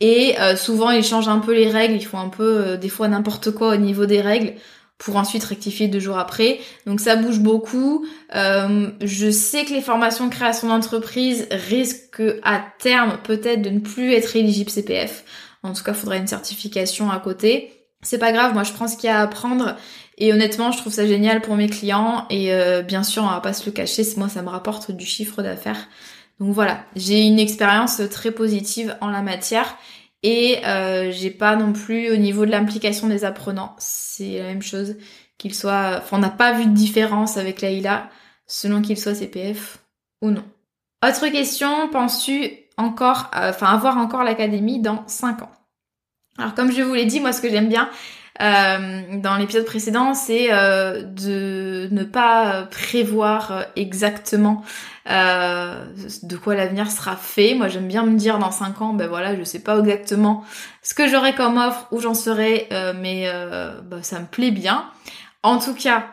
Et 0.00 0.38
euh, 0.40 0.56
souvent, 0.56 0.90
ils 0.90 1.04
changent 1.04 1.28
un 1.28 1.38
peu 1.38 1.54
les 1.54 1.70
règles, 1.70 1.94
ils 1.94 2.04
font 2.04 2.18
un 2.18 2.28
peu 2.28 2.76
des 2.76 2.90
fois 2.90 3.08
n'importe 3.08 3.50
quoi 3.52 3.74
au 3.74 3.76
niveau 3.76 4.04
des 4.04 4.20
règles 4.20 4.54
pour 4.98 5.16
ensuite 5.16 5.44
rectifier 5.44 5.88
deux 5.88 6.00
jours 6.00 6.18
après. 6.18 6.60
Donc 6.86 7.00
ça 7.00 7.16
bouge 7.16 7.40
beaucoup. 7.40 8.06
je 8.32 9.30
sais 9.30 9.64
que 9.64 9.72
les 9.72 9.82
formations 9.82 10.30
création 10.30 10.68
d'entreprise 10.68 11.46
risquent 11.50 12.22
à 12.42 12.64
terme 12.78 13.18
peut-être 13.24 13.62
de 13.62 13.70
ne 13.70 13.80
plus 13.80 14.12
être 14.12 14.36
éligibles 14.36 14.70
CPF. 14.70 15.24
En 15.62 15.72
tout 15.72 15.82
cas, 15.82 15.92
il 15.92 15.98
faudrait 15.98 16.18
une 16.18 16.26
certification 16.26 17.10
à 17.10 17.18
côté. 17.18 17.72
C'est 18.02 18.18
pas 18.18 18.32
grave, 18.32 18.54
moi 18.54 18.62
je 18.62 18.72
prends 18.72 18.88
ce 18.88 18.96
qu'il 18.96 19.08
y 19.08 19.12
a 19.12 19.18
à 19.18 19.22
apprendre 19.22 19.76
et 20.18 20.32
honnêtement, 20.32 20.72
je 20.72 20.78
trouve 20.78 20.92
ça 20.92 21.06
génial 21.06 21.42
pour 21.42 21.56
mes 21.56 21.68
clients. 21.68 22.26
Et 22.30 22.52
euh, 22.52 22.82
bien 22.82 23.02
sûr, 23.02 23.22
on 23.22 23.28
va 23.28 23.40
pas 23.40 23.52
se 23.52 23.66
le 23.66 23.72
cacher, 23.72 24.02
moi 24.16 24.28
ça 24.28 24.42
me 24.42 24.48
rapporte 24.48 24.90
du 24.90 25.04
chiffre 25.04 25.42
d'affaires. 25.42 25.88
Donc 26.40 26.52
voilà, 26.52 26.84
j'ai 26.94 27.22
une 27.22 27.38
expérience 27.38 28.00
très 28.10 28.30
positive 28.30 28.96
en 29.00 29.08
la 29.08 29.22
matière. 29.22 29.76
Et 30.28 30.58
euh, 30.66 31.12
j'ai 31.12 31.30
pas 31.30 31.54
non 31.54 31.72
plus 31.72 32.10
au 32.10 32.16
niveau 32.16 32.46
de 32.46 32.50
l'implication 32.50 33.06
des 33.06 33.24
apprenants, 33.24 33.76
c'est 33.78 34.40
la 34.40 34.46
même 34.46 34.60
chose 34.60 34.96
qu'il 35.38 35.54
soit. 35.54 35.98
Enfin, 35.98 36.16
on 36.16 36.18
n'a 36.18 36.30
pas 36.30 36.52
vu 36.52 36.66
de 36.66 36.74
différence 36.74 37.36
avec 37.36 37.60
Laïla 37.60 38.10
selon 38.44 38.82
qu'il 38.82 38.98
soit 38.98 39.14
CPF 39.14 39.78
ou 40.22 40.32
non. 40.32 40.42
Autre 41.06 41.28
question, 41.28 41.88
penses-tu 41.90 42.50
encore, 42.76 43.30
euh, 43.36 43.52
avoir 43.60 43.98
encore 43.98 44.24
l'académie 44.24 44.80
dans 44.80 45.06
5 45.06 45.42
ans? 45.42 45.52
Alors 46.38 46.54
comme 46.54 46.72
je 46.72 46.82
vous 46.82 46.94
l'ai 46.94 47.06
dit, 47.06 47.20
moi 47.20 47.32
ce 47.32 47.40
que 47.40 47.48
j'aime 47.48 47.68
bien, 47.68 47.88
euh, 48.40 49.02
dans 49.18 49.36
l'épisode 49.36 49.64
précédent, 49.64 50.14
c'est 50.14 50.48
euh, 50.50 51.02
de 51.02 51.88
ne 51.90 52.04
pas 52.04 52.64
prévoir 52.70 53.52
euh, 53.52 53.62
exactement 53.76 54.62
de 55.08 56.36
quoi 56.36 56.56
l'avenir 56.56 56.90
sera 56.90 57.14
fait. 57.14 57.54
Moi, 57.54 57.68
j'aime 57.68 57.86
bien 57.86 58.02
me 58.02 58.16
dire 58.16 58.40
dans 58.40 58.50
5 58.50 58.82
ans, 58.82 58.92
ben 58.92 59.06
voilà, 59.06 59.36
je 59.36 59.44
sais 59.44 59.60
pas 59.60 59.78
exactement 59.78 60.42
ce 60.82 60.94
que 60.94 61.06
j'aurai 61.06 61.32
comme 61.32 61.58
offre, 61.58 61.86
où 61.92 62.00
j'en 62.00 62.14
serai, 62.14 62.68
mais 63.00 63.30
bah, 63.84 64.02
ça 64.02 64.18
me 64.18 64.26
plaît 64.26 64.50
bien. 64.50 64.90
En 65.44 65.58
tout 65.58 65.74
cas, 65.74 66.08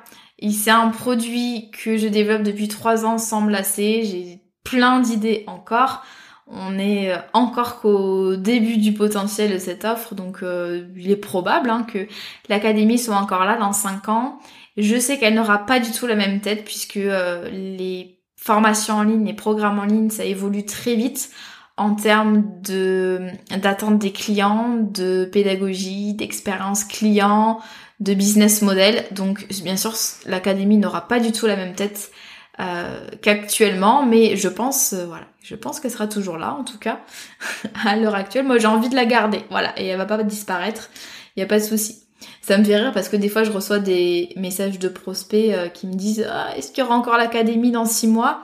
c'est 0.48 0.70
un 0.70 0.90
produit 0.90 1.72
que 1.72 1.98
je 1.98 2.08
développe 2.08 2.44
depuis 2.44 2.68
3 2.68 3.04
ans 3.04 3.18
sans 3.18 3.42
me 3.42 3.52
lasser. 3.52 4.04
J'ai 4.04 4.44
plein 4.64 5.00
d'idées 5.00 5.44
encore. 5.48 6.04
On 6.48 6.78
est 6.78 7.14
encore 7.32 7.80
qu'au 7.80 8.36
début 8.36 8.78
du 8.78 8.94
potentiel 8.94 9.54
de 9.54 9.58
cette 9.58 9.86
offre, 9.86 10.14
donc 10.14 10.44
euh, 10.44 10.88
il 10.96 11.10
est 11.10 11.16
probable 11.16 11.70
hein, 11.70 11.86
que 11.88 12.08
l'académie 12.50 13.00
soit 13.00 13.16
encore 13.16 13.46
là 13.46 13.58
dans 13.58 13.72
5 13.72 14.10
ans. 14.10 14.40
Je 14.76 14.98
sais 15.00 15.18
qu'elle 15.18 15.36
n'aura 15.36 15.66
pas 15.66 15.80
du 15.80 15.92
tout 15.92 16.06
la 16.06 16.16
même 16.16 16.42
tête 16.42 16.66
puisque 16.66 16.98
euh, 16.98 17.50
les 17.50 18.20
formations 18.36 18.96
en 18.96 19.04
ligne, 19.04 19.26
les 19.26 19.34
programmes 19.34 19.80
en 19.80 19.86
ligne, 19.86 20.10
ça 20.10 20.26
évolue 20.26 20.66
très 20.66 20.96
vite 20.96 21.32
en 21.78 21.96
termes 21.96 22.44
de 22.62 23.30
d'attente 23.62 23.98
des 23.98 24.12
clients, 24.12 24.76
de 24.78 25.26
pédagogie, 25.26 26.14
d'expérience 26.14 26.84
client, 26.84 27.60
de 28.00 28.14
business 28.14 28.62
model. 28.62 29.06
Donc 29.12 29.48
bien 29.64 29.78
sûr, 29.78 29.94
l'académie 30.26 30.78
n'aura 30.78 31.08
pas 31.08 31.20
du 31.20 31.32
tout 31.32 31.48
la 31.48 31.56
même 31.56 31.74
tête 31.74 32.12
euh, 32.60 33.08
qu'actuellement, 33.22 34.06
mais 34.06 34.36
je 34.38 34.48
pense, 34.48 34.94
euh, 34.94 35.06
voilà, 35.06 35.26
je 35.42 35.56
pense 35.56 35.80
qu'elle 35.80 35.92
sera 35.92 36.08
toujours 36.08 36.38
là, 36.38 36.54
en 36.54 36.64
tout 36.64 36.78
cas, 36.78 37.00
à 37.86 37.96
l'heure 37.96 38.16
actuelle. 38.16 38.46
Moi, 38.46 38.60
j'ai 38.60 38.68
envie 38.68 38.90
de 38.90 38.96
la 38.96 39.06
garder, 39.06 39.44
voilà, 39.50 39.74
et 39.80 39.88
elle 39.88 39.98
va 39.98 40.06
pas 40.06 40.22
disparaître, 40.24 40.90
il 41.36 41.40
y 41.40 41.44
a 41.44 41.48
pas 41.48 41.60
de 41.60 41.64
souci. 41.64 42.04
Ça 42.42 42.58
me 42.58 42.64
fait 42.64 42.78
rire 42.78 42.92
parce 42.94 43.10
que 43.10 43.18
des 43.18 43.28
fois, 43.28 43.44
je 43.44 43.52
reçois 43.52 43.80
des 43.80 44.30
messages 44.36 44.80
de 44.80 44.88
prospects 44.88 45.52
euh, 45.52 45.68
qui 45.68 45.88
me 45.88 45.94
disent 45.94 46.28
ah, 46.30 46.56
est-ce 46.56 46.72
qu'il 46.72 46.84
y 46.84 46.88
aura 46.88 46.96
encore 46.96 47.18
l'académie 47.18 47.72
dans 47.72 47.86
six 47.86 48.08
mois? 48.08 48.44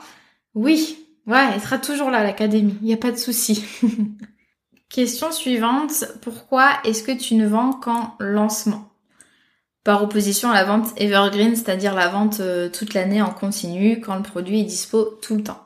Oui, 0.55 0.97
ouais, 1.27 1.45
elle 1.53 1.61
sera 1.61 1.77
toujours 1.77 2.09
là, 2.09 2.23
l'académie, 2.23 2.77
il 2.81 2.87
y 2.89 2.93
a 2.93 2.97
pas 2.97 3.11
de 3.11 3.17
souci. 3.17 3.63
Question 4.89 5.31
suivante, 5.31 6.03
pourquoi 6.21 6.71
est-ce 6.83 7.03
que 7.03 7.11
tu 7.11 7.35
ne 7.35 7.47
vends 7.47 7.73
qu'en 7.73 8.15
lancement? 8.19 8.88
Par 9.89 10.03
opposition 10.03 10.51
à 10.51 10.53
la 10.53 10.65
vente 10.65 10.89
evergreen, 10.97 11.55
c'est-à-dire 11.55 11.95
la 11.95 12.09
vente 12.09 12.41
euh, 12.41 12.69
toute 12.69 12.93
l'année 12.93 13.23
en 13.23 13.31
continu 13.31 13.99
quand 13.99 14.15
le 14.15 14.21
produit 14.21 14.59
est 14.59 14.63
dispo 14.63 15.17
tout 15.19 15.35
le 15.35 15.41
temps. 15.41 15.65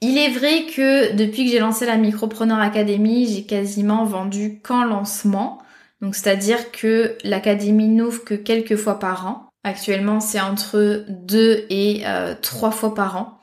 Il 0.00 0.16
est 0.16 0.30
vrai 0.30 0.64
que 0.74 1.14
depuis 1.14 1.44
que 1.44 1.50
j'ai 1.50 1.58
lancé 1.58 1.84
la 1.84 1.98
Micropreneur 1.98 2.58
Academy, 2.58 3.28
j'ai 3.30 3.44
quasiment 3.44 4.06
vendu 4.06 4.60
qu'en 4.62 4.84
lancement. 4.84 5.58
Donc 6.00 6.14
c'est-à-dire 6.14 6.72
que 6.72 7.18
l'académie 7.22 7.88
n'ouvre 7.88 8.24
que 8.24 8.32
quelques 8.32 8.76
fois 8.76 8.98
par 8.98 9.26
an. 9.26 9.50
Actuellement, 9.62 10.20
c'est 10.20 10.40
entre 10.40 11.04
deux 11.10 11.66
et 11.68 12.04
euh, 12.06 12.34
trois 12.40 12.70
fois 12.70 12.94
par 12.94 13.18
an. 13.18 13.40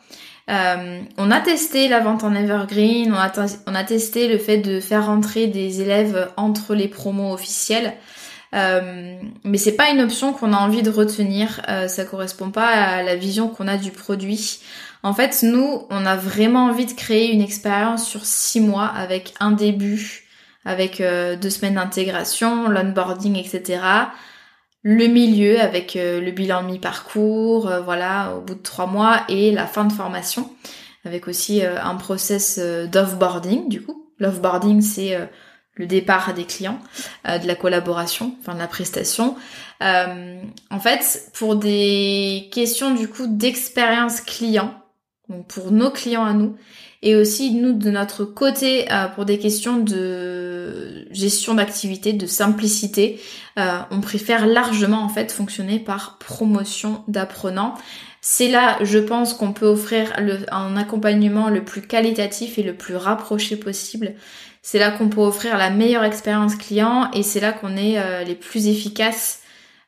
Euh, 0.50 1.00
on 1.20 1.30
a 1.30 1.42
testé 1.42 1.90
la 1.90 2.00
vente 2.00 2.24
en 2.24 2.34
evergreen, 2.34 3.14
on 3.14 3.18
a, 3.18 3.32
on 3.68 3.76
a 3.76 3.84
testé 3.84 4.28
le 4.28 4.40
fait 4.40 4.58
de 4.58 4.80
faire 4.80 5.06
rentrer 5.06 5.46
des 5.46 5.82
élèves 5.82 6.32
entre 6.38 6.74
les 6.74 6.88
promos 6.88 7.32
officiels. 7.34 7.94
Euh, 8.56 9.20
mais 9.44 9.58
c'est 9.58 9.76
pas 9.76 9.90
une 9.90 10.02
option 10.02 10.34
qu'on 10.34 10.54
a 10.54 10.58
envie 10.58 10.84
de 10.84 10.90
retenir. 10.90 11.62
Euh, 11.70 11.88
ça 11.88 12.06
correspond 12.06 12.52
pas 12.52 12.68
à 12.68 13.04
la 13.04 13.16
vision 13.16 13.50
qu'on 13.50 13.68
a 13.68 13.78
du 13.78 13.92
produit. 13.92 14.60
En 15.04 15.14
fait, 15.14 15.44
nous, 15.44 15.86
on 15.90 16.06
a 16.06 16.16
vraiment 16.16 16.66
envie 16.66 16.86
de 16.86 16.94
créer 16.94 17.32
une 17.32 17.42
expérience 17.42 18.08
sur 18.08 18.26
six 18.26 18.62
mois 18.62 18.86
avec 18.86 19.34
un 19.40 19.52
début, 19.52 20.28
avec 20.66 21.02
euh, 21.02 21.36
deux 21.36 21.50
semaines 21.50 21.76
d'intégration, 21.76 22.70
l'onboarding, 22.70 23.36
etc. 23.38 23.82
Le 24.84 25.08
milieu 25.08 25.60
avec 25.60 25.96
le 25.96 26.32
bilan 26.32 26.64
mi-parcours, 26.64 27.70
voilà, 27.84 28.36
au 28.38 28.42
bout 28.42 28.56
de 28.56 28.62
trois 28.62 28.86
mois, 28.86 29.24
et 29.28 29.52
la 29.52 29.66
fin 29.66 29.84
de 29.84 29.92
formation, 29.92 30.50
avec 31.04 31.28
aussi 31.28 31.62
un 31.62 31.96
process 31.96 32.58
d'offboarding 32.58 33.68
du 33.68 33.82
coup. 33.82 34.08
L'offboarding, 34.20 34.82
c'est 34.82 35.18
le 35.78 35.86
départ 35.86 36.34
des 36.34 36.44
clients, 36.44 36.80
euh, 37.28 37.38
de 37.38 37.48
la 37.48 37.56
collaboration, 37.56 38.36
enfin 38.40 38.54
de 38.54 38.60
la 38.60 38.68
prestation. 38.68 39.36
Euh, 39.82 40.42
en 40.72 40.80
fait, 40.80 41.30
pour 41.34 41.56
des 41.56 42.50
questions 42.52 42.94
du 42.94 43.08
coup 43.08 43.28
d'expérience 43.28 44.22
client, 44.22 44.74
donc 45.30 45.48
pour 45.48 45.72
nos 45.72 45.92
clients 45.92 46.26
à 46.26 46.34
nous, 46.34 46.56
et 47.04 47.16
aussi 47.16 47.52
nous 47.52 47.74
de 47.74 47.92
notre 47.92 48.26
côté 48.26 48.92
euh, 48.92 49.08
pour 49.08 49.26
des 49.26 49.38
questions 49.38 49.78
de 49.78 51.06
gestion 51.12 51.54
d'activité, 51.54 52.14
de 52.14 52.26
simplicité, 52.26 53.22
on 53.90 54.02
préfère 54.02 54.46
largement 54.46 55.02
en 55.02 55.10
fait 55.10 55.32
fonctionner 55.32 55.80
par 55.80 56.20
promotion 56.20 57.04
d'apprenants. 57.08 57.74
C'est 58.22 58.50
là, 58.50 58.78
je 58.82 59.00
pense, 59.00 59.34
qu'on 59.34 59.52
peut 59.52 59.66
offrir 59.66 60.14
un 60.52 60.78
accompagnement 60.78 61.50
le 61.50 61.64
plus 61.64 61.82
qualitatif 61.82 62.60
et 62.60 62.64
le 62.64 62.76
plus 62.76 62.96
rapproché 62.96 63.56
possible 63.56 64.14
c'est 64.68 64.80
là 64.80 64.92
qu'on 64.92 65.08
peut 65.08 65.22
offrir 65.22 65.58
la 65.58 65.70
meilleure 65.70 66.04
expérience 66.04 66.58
client 66.58 67.10
et 67.14 67.24
c'est 67.24 67.40
là 67.40 67.54
qu'on 67.54 67.78
est 67.78 68.00
euh, 68.00 68.26
les 68.26 68.36
plus 68.36 68.68
efficaces 68.68 69.42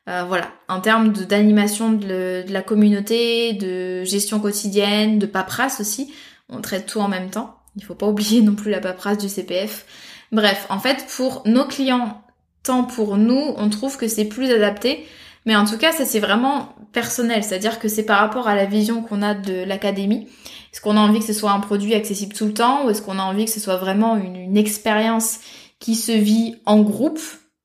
Euh, 0.08 0.24
voilà, 0.26 0.50
en 0.68 0.80
termes 0.80 1.12
d'animation 1.12 1.92
de, 1.92 2.42
la 2.48 2.62
communauté, 2.62 3.52
de 3.52 4.02
gestion 4.02 4.40
quotidienne, 4.40 5.18
de 5.18 5.26
paperasse 5.26 5.80
aussi, 5.80 6.12
on 6.48 6.62
traite 6.62 6.86
tout 6.86 7.00
en 7.00 7.08
même 7.08 7.28
temps. 7.30 7.58
Il 7.76 7.84
faut 7.84 7.94
pas 7.94 8.08
oublier 8.14 8.40
non 8.40 8.54
plus 8.54 8.70
la 8.70 8.80
paperasse 8.80 9.18
du 9.18 9.28
CPF. 9.28 9.84
Bref, 10.32 10.66
en 10.70 10.80
fait, 10.80 11.04
pour 11.16 11.42
nos 11.44 11.66
clients, 11.66 12.22
tant 12.62 12.82
pour 12.84 13.18
nous, 13.18 13.54
on 13.56 13.68
trouve 13.68 13.98
que 13.98 14.08
c'est 14.08 14.24
plus 14.24 14.50
adapté. 14.50 15.06
Mais 15.46 15.56
en 15.56 15.64
tout 15.64 15.78
cas, 15.78 15.92
ça 15.92 16.04
c'est 16.04 16.20
vraiment 16.20 16.74
personnel, 16.92 17.42
c'est-à-dire 17.44 17.78
que 17.78 17.88
c'est 17.88 18.04
par 18.04 18.20
rapport 18.20 18.48
à 18.48 18.54
la 18.54 18.66
vision 18.66 19.02
qu'on 19.02 19.22
a 19.22 19.34
de 19.34 19.64
l'académie. 19.64 20.28
Est-ce 20.72 20.80
qu'on 20.80 20.96
a 20.96 21.00
envie 21.00 21.20
que 21.20 21.24
ce 21.24 21.32
soit 21.32 21.52
un 21.52 21.60
produit 21.60 21.94
accessible 21.94 22.34
tout 22.34 22.46
le 22.46 22.54
temps 22.54 22.84
ou 22.84 22.90
est-ce 22.90 23.02
qu'on 23.02 23.18
a 23.18 23.22
envie 23.22 23.44
que 23.44 23.50
ce 23.50 23.60
soit 23.60 23.76
vraiment 23.76 24.16
une, 24.16 24.36
une 24.36 24.56
expérience 24.56 25.40
qui 25.78 25.94
se 25.94 26.12
vit 26.12 26.56
en 26.66 26.80
groupe 26.80 27.20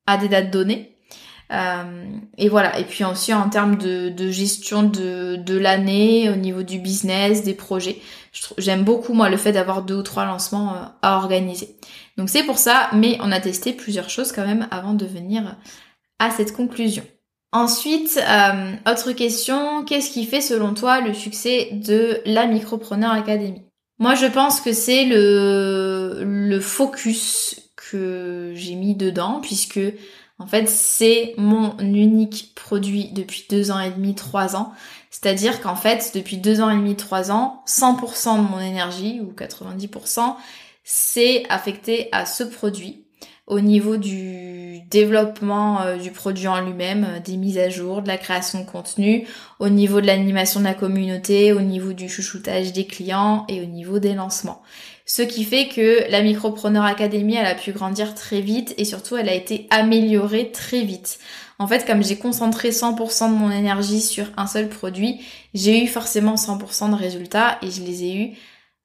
à 0.06 0.16
des 0.16 0.28
dates 0.28 0.50
données? 0.50 0.96
Euh, 1.52 2.04
et 2.38 2.48
voilà. 2.48 2.78
Et 2.78 2.84
puis 2.84 3.04
aussi 3.04 3.32
en 3.32 3.48
termes 3.48 3.76
de, 3.76 4.08
de 4.08 4.30
gestion 4.30 4.82
de, 4.82 5.36
de 5.36 5.56
l'année, 5.56 6.28
au 6.30 6.36
niveau 6.36 6.62
du 6.62 6.78
business, 6.78 7.44
des 7.44 7.54
projets. 7.54 8.00
J'aime 8.58 8.84
beaucoup 8.84 9.12
moi 9.12 9.28
le 9.28 9.36
fait 9.36 9.52
d'avoir 9.52 9.82
deux 9.82 9.96
ou 9.96 10.02
trois 10.02 10.24
lancements 10.24 10.74
euh, 10.74 10.84
à 11.02 11.16
organiser. 11.16 11.76
Donc 12.16 12.28
c'est 12.28 12.42
pour 12.42 12.58
ça, 12.58 12.90
mais 12.92 13.18
on 13.20 13.30
a 13.30 13.40
testé 13.40 13.72
plusieurs 13.72 14.10
choses 14.10 14.32
quand 14.32 14.46
même 14.46 14.66
avant 14.70 14.94
de 14.94 15.06
venir 15.06 15.56
à 16.18 16.30
cette 16.30 16.52
conclusion. 16.52 17.04
Ensuite, 17.52 18.18
euh, 18.18 18.72
autre 18.90 19.12
question, 19.12 19.84
qu'est-ce 19.84 20.10
qui 20.10 20.26
fait 20.26 20.40
selon 20.40 20.74
toi 20.74 21.00
le 21.00 21.14
succès 21.14 21.70
de 21.72 22.20
la 22.26 22.46
Micropreneur 22.46 23.12
Academy? 23.12 23.62
Moi 23.98 24.14
je 24.14 24.26
pense 24.26 24.60
que 24.60 24.72
c'est 24.72 25.04
le, 25.04 26.22
le 26.22 26.60
focus 26.60 27.72
que 27.76 28.52
j'ai 28.54 28.74
mis 28.74 28.94
dedans, 28.94 29.40
puisque 29.40 29.80
en 30.38 30.46
fait, 30.46 30.68
c'est 30.68 31.34
mon 31.38 31.78
unique 31.78 32.52
produit 32.54 33.10
depuis 33.12 33.46
deux 33.48 33.70
ans 33.70 33.80
et 33.80 33.90
demi, 33.90 34.14
trois 34.14 34.54
ans. 34.54 34.72
C'est-à-dire 35.10 35.62
qu'en 35.62 35.76
fait, 35.76 36.12
depuis 36.14 36.36
deux 36.36 36.60
ans 36.60 36.68
et 36.68 36.76
demi, 36.76 36.94
trois 36.94 37.30
ans, 37.30 37.62
100% 37.66 38.36
de 38.36 38.48
mon 38.50 38.60
énergie, 38.60 39.20
ou 39.20 39.32
90%, 39.32 40.36
c'est 40.84 41.44
affecté 41.48 42.08
à 42.12 42.26
ce 42.26 42.44
produit 42.44 43.05
au 43.46 43.60
niveau 43.60 43.96
du 43.96 44.80
développement 44.90 45.82
euh, 45.82 45.96
du 45.96 46.10
produit 46.10 46.48
en 46.48 46.60
lui-même, 46.60 47.06
euh, 47.08 47.20
des 47.20 47.36
mises 47.36 47.58
à 47.58 47.68
jour, 47.68 48.02
de 48.02 48.08
la 48.08 48.18
création 48.18 48.60
de 48.60 48.66
contenu, 48.66 49.26
au 49.58 49.68
niveau 49.68 50.00
de 50.00 50.06
l'animation 50.06 50.60
de 50.60 50.64
la 50.64 50.74
communauté, 50.74 51.52
au 51.52 51.60
niveau 51.60 51.92
du 51.92 52.08
chouchoutage 52.08 52.72
des 52.72 52.86
clients 52.86 53.44
et 53.48 53.60
au 53.60 53.66
niveau 53.66 53.98
des 53.98 54.14
lancements. 54.14 54.62
Ce 55.04 55.22
qui 55.22 55.44
fait 55.44 55.68
que 55.68 56.10
la 56.10 56.22
Micropreneur 56.22 56.84
Academy, 56.84 57.36
elle 57.36 57.46
a 57.46 57.54
pu 57.54 57.70
grandir 57.70 58.14
très 58.14 58.40
vite 58.40 58.74
et 58.76 58.84
surtout 58.84 59.16
elle 59.16 59.28
a 59.28 59.34
été 59.34 59.68
améliorée 59.70 60.50
très 60.50 60.82
vite. 60.82 61.20
En 61.58 61.68
fait, 61.68 61.86
comme 61.86 62.02
j'ai 62.02 62.16
concentré 62.18 62.70
100% 62.70 63.30
de 63.30 63.36
mon 63.36 63.50
énergie 63.50 64.00
sur 64.00 64.26
un 64.36 64.48
seul 64.48 64.68
produit, 64.68 65.20
j'ai 65.54 65.84
eu 65.84 65.86
forcément 65.86 66.34
100% 66.34 66.90
de 66.90 66.96
résultats 66.96 67.58
et 67.62 67.70
je 67.70 67.82
les 67.82 68.02
ai 68.02 68.16
eus 68.16 68.36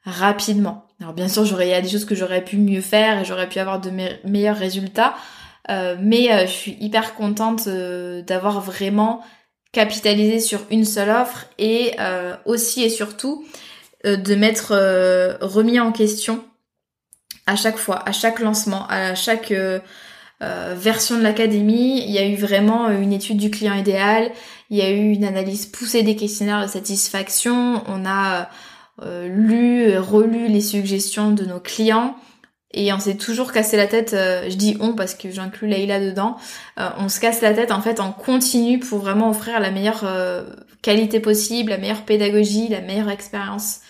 rapidement. 0.05 0.87
Alors 0.99 1.13
bien 1.13 1.27
sûr, 1.27 1.45
j'aurais, 1.45 1.67
il 1.67 1.71
y 1.71 1.73
a 1.73 1.81
des 1.81 1.89
choses 1.89 2.05
que 2.05 2.15
j'aurais 2.15 2.43
pu 2.43 2.57
mieux 2.57 2.81
faire 2.81 3.19
et 3.19 3.25
j'aurais 3.25 3.49
pu 3.49 3.59
avoir 3.59 3.79
de 3.79 3.91
meilleurs 4.23 4.57
résultats, 4.57 5.15
euh, 5.69 5.95
mais 5.99 6.31
euh, 6.31 6.45
je 6.45 6.51
suis 6.51 6.77
hyper 6.79 7.15
contente 7.15 7.65
euh, 7.67 8.21
d'avoir 8.21 8.61
vraiment 8.61 9.23
capitalisé 9.71 10.39
sur 10.39 10.61
une 10.69 10.85
seule 10.85 11.09
offre 11.09 11.47
et 11.57 11.95
aussi 12.43 12.83
et 12.83 12.89
surtout 12.89 13.45
de 14.03 14.35
m'être 14.35 14.75
remis 15.39 15.79
en 15.79 15.93
question 15.93 16.43
à 17.47 17.55
chaque 17.55 17.77
fois, 17.77 18.05
à 18.05 18.11
chaque 18.11 18.41
lancement, 18.41 18.85
à 18.89 19.15
chaque 19.15 19.53
version 20.41 21.17
de 21.17 21.23
l'académie. 21.23 22.03
Il 22.05 22.11
y 22.11 22.17
a 22.17 22.25
eu 22.25 22.35
vraiment 22.35 22.89
une 22.89 23.13
étude 23.13 23.37
du 23.37 23.49
client 23.49 23.73
idéal, 23.73 24.31
il 24.69 24.77
y 24.77 24.81
a 24.81 24.89
eu 24.89 25.13
une 25.13 25.23
analyse 25.23 25.67
poussée 25.67 26.03
des 26.03 26.17
questionnaires 26.17 26.63
de 26.63 26.67
satisfaction, 26.67 27.81
on 27.87 28.05
a 28.05 28.49
euh, 29.03 29.27
lu, 29.27 29.97
relu 29.97 30.47
les 30.47 30.61
suggestions 30.61 31.31
de 31.31 31.45
nos 31.45 31.59
clients 31.59 32.15
et 32.73 32.93
on 32.93 32.99
s'est 32.99 33.17
toujours 33.17 33.51
cassé 33.51 33.75
la 33.75 33.87
tête, 33.87 34.13
euh, 34.13 34.49
je 34.49 34.55
dis 34.55 34.77
on 34.79 34.93
parce 34.93 35.15
que 35.15 35.29
j'inclus 35.31 35.67
Leïla 35.67 35.99
dedans, 35.99 36.37
euh, 36.79 36.89
on 36.97 37.09
se 37.09 37.19
casse 37.19 37.41
la 37.41 37.53
tête 37.53 37.71
en 37.71 37.81
fait 37.81 37.99
en 37.99 38.11
continu 38.11 38.79
pour 38.79 38.99
vraiment 38.99 39.29
offrir 39.29 39.59
la 39.59 39.71
meilleure 39.71 40.05
qualité 40.81 41.19
possible, 41.19 41.71
la 41.71 41.77
meilleure 41.77 42.05
pédagogie, 42.05 42.67
la 42.69 42.81
meilleure 42.81 43.09
expérience 43.09 43.81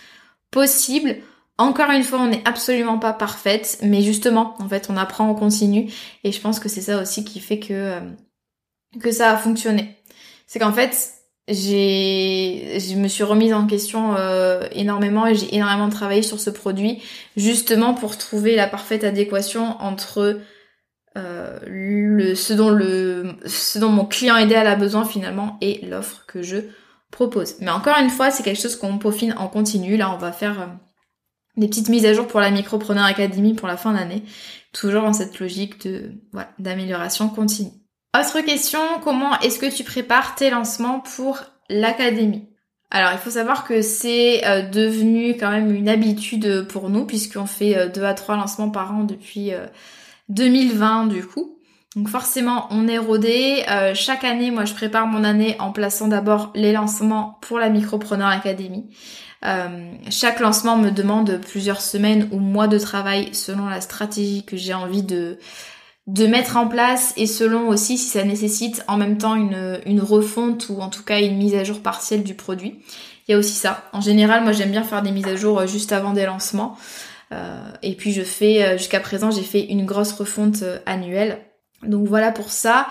possible. 0.49 1.17
Encore 1.57 1.91
une 1.91 2.03
fois, 2.03 2.19
on 2.19 2.27
n'est 2.27 2.41
absolument 2.45 2.97
pas 2.97 3.13
parfaite, 3.13 3.77
mais 3.83 4.01
justement, 4.01 4.55
en 4.59 4.67
fait, 4.67 4.87
on 4.89 4.97
apprend 4.97 5.29
en 5.29 5.35
continu 5.35 5.91
et 6.23 6.31
je 6.31 6.41
pense 6.41 6.59
que 6.59 6.69
c'est 6.69 6.81
ça 6.81 6.99
aussi 7.01 7.23
qui 7.23 7.39
fait 7.39 7.59
que 7.59 7.99
que 8.99 9.11
ça 9.11 9.31
a 9.31 9.37
fonctionné. 9.37 9.97
C'est 10.47 10.59
qu'en 10.59 10.73
fait, 10.73 11.20
j'ai 11.51 12.79
je 12.79 12.95
me 12.95 13.07
suis 13.07 13.23
remise 13.23 13.53
en 13.53 13.67
question 13.67 14.15
euh, 14.15 14.67
énormément 14.71 15.27
et 15.27 15.35
j'ai 15.35 15.55
énormément 15.55 15.89
travaillé 15.89 16.21
sur 16.21 16.39
ce 16.39 16.49
produit 16.49 17.01
justement 17.35 17.93
pour 17.93 18.17
trouver 18.17 18.55
la 18.55 18.67
parfaite 18.67 19.03
adéquation 19.03 19.75
entre 19.81 20.39
euh, 21.17 21.59
le 21.67 22.35
ce 22.35 22.53
dont 22.53 22.69
le 22.69 23.35
ce 23.45 23.79
dont 23.79 23.89
mon 23.89 24.05
client 24.05 24.37
idéal 24.37 24.67
a 24.67 24.75
besoin 24.75 25.05
finalement 25.05 25.57
et 25.61 25.85
l'offre 25.85 26.25
que 26.25 26.41
je 26.41 26.57
propose. 27.11 27.55
Mais 27.59 27.69
encore 27.69 27.97
une 27.99 28.09
fois, 28.09 28.31
c'est 28.31 28.41
quelque 28.41 28.61
chose 28.61 28.77
qu'on 28.77 28.97
peaufine 28.97 29.35
en 29.37 29.47
continu. 29.47 29.97
Là, 29.97 30.13
on 30.13 30.17
va 30.17 30.31
faire 30.31 30.61
euh, 30.61 30.65
des 31.57 31.67
petites 31.67 31.89
mises 31.89 32.05
à 32.05 32.13
jour 32.13 32.27
pour 32.27 32.39
la 32.39 32.49
Micropreneur 32.49 33.03
Academy 33.03 33.53
pour 33.53 33.67
la 33.67 33.77
fin 33.77 33.93
d'année, 33.93 34.23
toujours 34.73 35.03
dans 35.03 35.13
cette 35.13 35.37
logique 35.39 35.85
de 35.85 36.13
voilà, 36.31 36.49
d'amélioration 36.57 37.29
continue. 37.29 37.80
Autre 38.17 38.41
question, 38.41 38.79
comment 39.01 39.39
est-ce 39.39 39.57
que 39.57 39.73
tu 39.73 39.85
prépares 39.85 40.35
tes 40.35 40.49
lancements 40.49 40.99
pour 40.99 41.39
l'académie? 41.69 42.45
Alors 42.89 43.11
il 43.13 43.17
faut 43.17 43.29
savoir 43.29 43.63
que 43.63 43.81
c'est 43.81 44.45
euh, 44.45 44.63
devenu 44.63 45.37
quand 45.37 45.49
même 45.49 45.73
une 45.73 45.87
habitude 45.87 46.67
pour 46.67 46.89
nous 46.89 47.05
puisqu'on 47.05 47.45
fait 47.45 47.77
euh, 47.77 47.87
deux 47.87 48.03
à 48.03 48.13
trois 48.13 48.35
lancements 48.35 48.69
par 48.69 48.93
an 48.93 49.05
depuis 49.05 49.53
2020 50.27 51.05
euh, 51.05 51.09
du 51.09 51.25
coup. 51.25 51.57
Donc 51.95 52.09
forcément 52.09 52.67
on 52.69 52.89
est 52.89 52.97
rodé. 52.97 53.63
chaque 53.95 54.25
année 54.25 54.51
moi 54.51 54.65
je 54.65 54.73
prépare 54.73 55.07
mon 55.07 55.23
année 55.23 55.55
en 55.59 55.71
plaçant 55.71 56.09
d'abord 56.09 56.51
les 56.53 56.73
lancements 56.73 57.37
pour 57.41 57.59
la 57.59 57.69
Micropreneur 57.69 58.29
Academy. 58.29 58.89
chaque 60.09 60.39
lancement 60.39 60.77
me 60.77 60.89
demande 60.89 61.41
plusieurs 61.41 61.81
semaines 61.81 62.29
ou 62.31 62.39
mois 62.39 62.69
de 62.69 62.79
travail 62.79 63.33
selon 63.33 63.67
la 63.67 63.81
stratégie 63.81 64.45
que 64.45 64.55
j'ai 64.55 64.73
envie 64.73 65.03
de 65.03 65.37
de 66.07 66.25
mettre 66.25 66.57
en 66.57 66.67
place 66.67 67.13
et 67.15 67.27
selon 67.27 67.67
aussi 67.69 67.97
si 67.97 68.09
ça 68.09 68.23
nécessite 68.23 68.83
en 68.87 68.97
même 68.97 69.17
temps 69.17 69.35
une, 69.35 69.79
une 69.85 70.01
refonte 70.01 70.67
ou 70.69 70.81
en 70.81 70.89
tout 70.89 71.03
cas 71.03 71.19
une 71.19 71.37
mise 71.37 71.55
à 71.55 71.63
jour 71.63 71.79
partielle 71.79 72.23
du 72.23 72.33
produit. 72.33 72.81
Il 73.27 73.31
y 73.31 73.35
a 73.35 73.37
aussi 73.37 73.53
ça. 73.53 73.83
En 73.93 74.01
général, 74.01 74.43
moi 74.43 74.51
j'aime 74.51 74.71
bien 74.71 74.83
faire 74.83 75.01
des 75.01 75.11
mises 75.11 75.27
à 75.27 75.35
jour 75.35 75.59
euh, 75.59 75.67
juste 75.67 75.91
avant 75.91 76.13
des 76.13 76.25
lancements. 76.25 76.77
Euh, 77.31 77.61
et 77.81 77.95
puis 77.95 78.11
je 78.11 78.23
fais, 78.23 78.63
euh, 78.63 78.77
jusqu'à 78.77 78.99
présent, 78.99 79.31
j'ai 79.31 79.43
fait 79.43 79.61
une 79.61 79.85
grosse 79.85 80.11
refonte 80.11 80.63
annuelle. 80.85 81.39
Donc 81.83 82.07
voilà 82.07 82.31
pour 82.31 82.51
ça. 82.51 82.87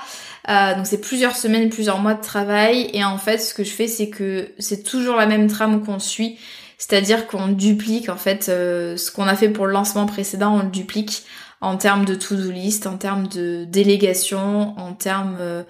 donc 0.48 0.84
c'est 0.84 1.00
plusieurs 1.00 1.36
semaines, 1.36 1.68
plusieurs 1.68 1.98
mois 1.98 2.14
de 2.14 2.22
travail. 2.22 2.90
Et 2.92 3.04
en 3.04 3.18
fait, 3.18 3.38
ce 3.38 3.54
que 3.54 3.62
je 3.62 3.70
fais, 3.70 3.86
c'est 3.86 4.08
que 4.08 4.48
c'est 4.58 4.82
toujours 4.82 5.16
la 5.16 5.26
même 5.26 5.46
trame 5.46 5.84
qu'on 5.84 5.98
suit. 6.00 6.38
C'est-à-dire 6.76 7.26
qu'on 7.26 7.48
duplique 7.48 8.08
en 8.08 8.16
fait 8.16 8.44
ce 8.46 9.10
qu'on 9.12 9.28
a 9.28 9.36
fait 9.36 9.50
pour 9.50 9.66
le 9.66 9.72
lancement 9.72 10.06
précédent, 10.06 10.56
on 10.56 10.62
le 10.62 10.70
duplique 10.70 11.22
en 11.60 11.76
termes 11.76 12.04
de 12.04 12.14
to-do 12.14 12.50
list, 12.50 12.86
en 12.86 12.96
termes 12.96 13.26
de 13.26 13.64
délégation, 13.64 14.78
en 14.78 14.94
termes 14.94 15.36
euh, 15.40 15.62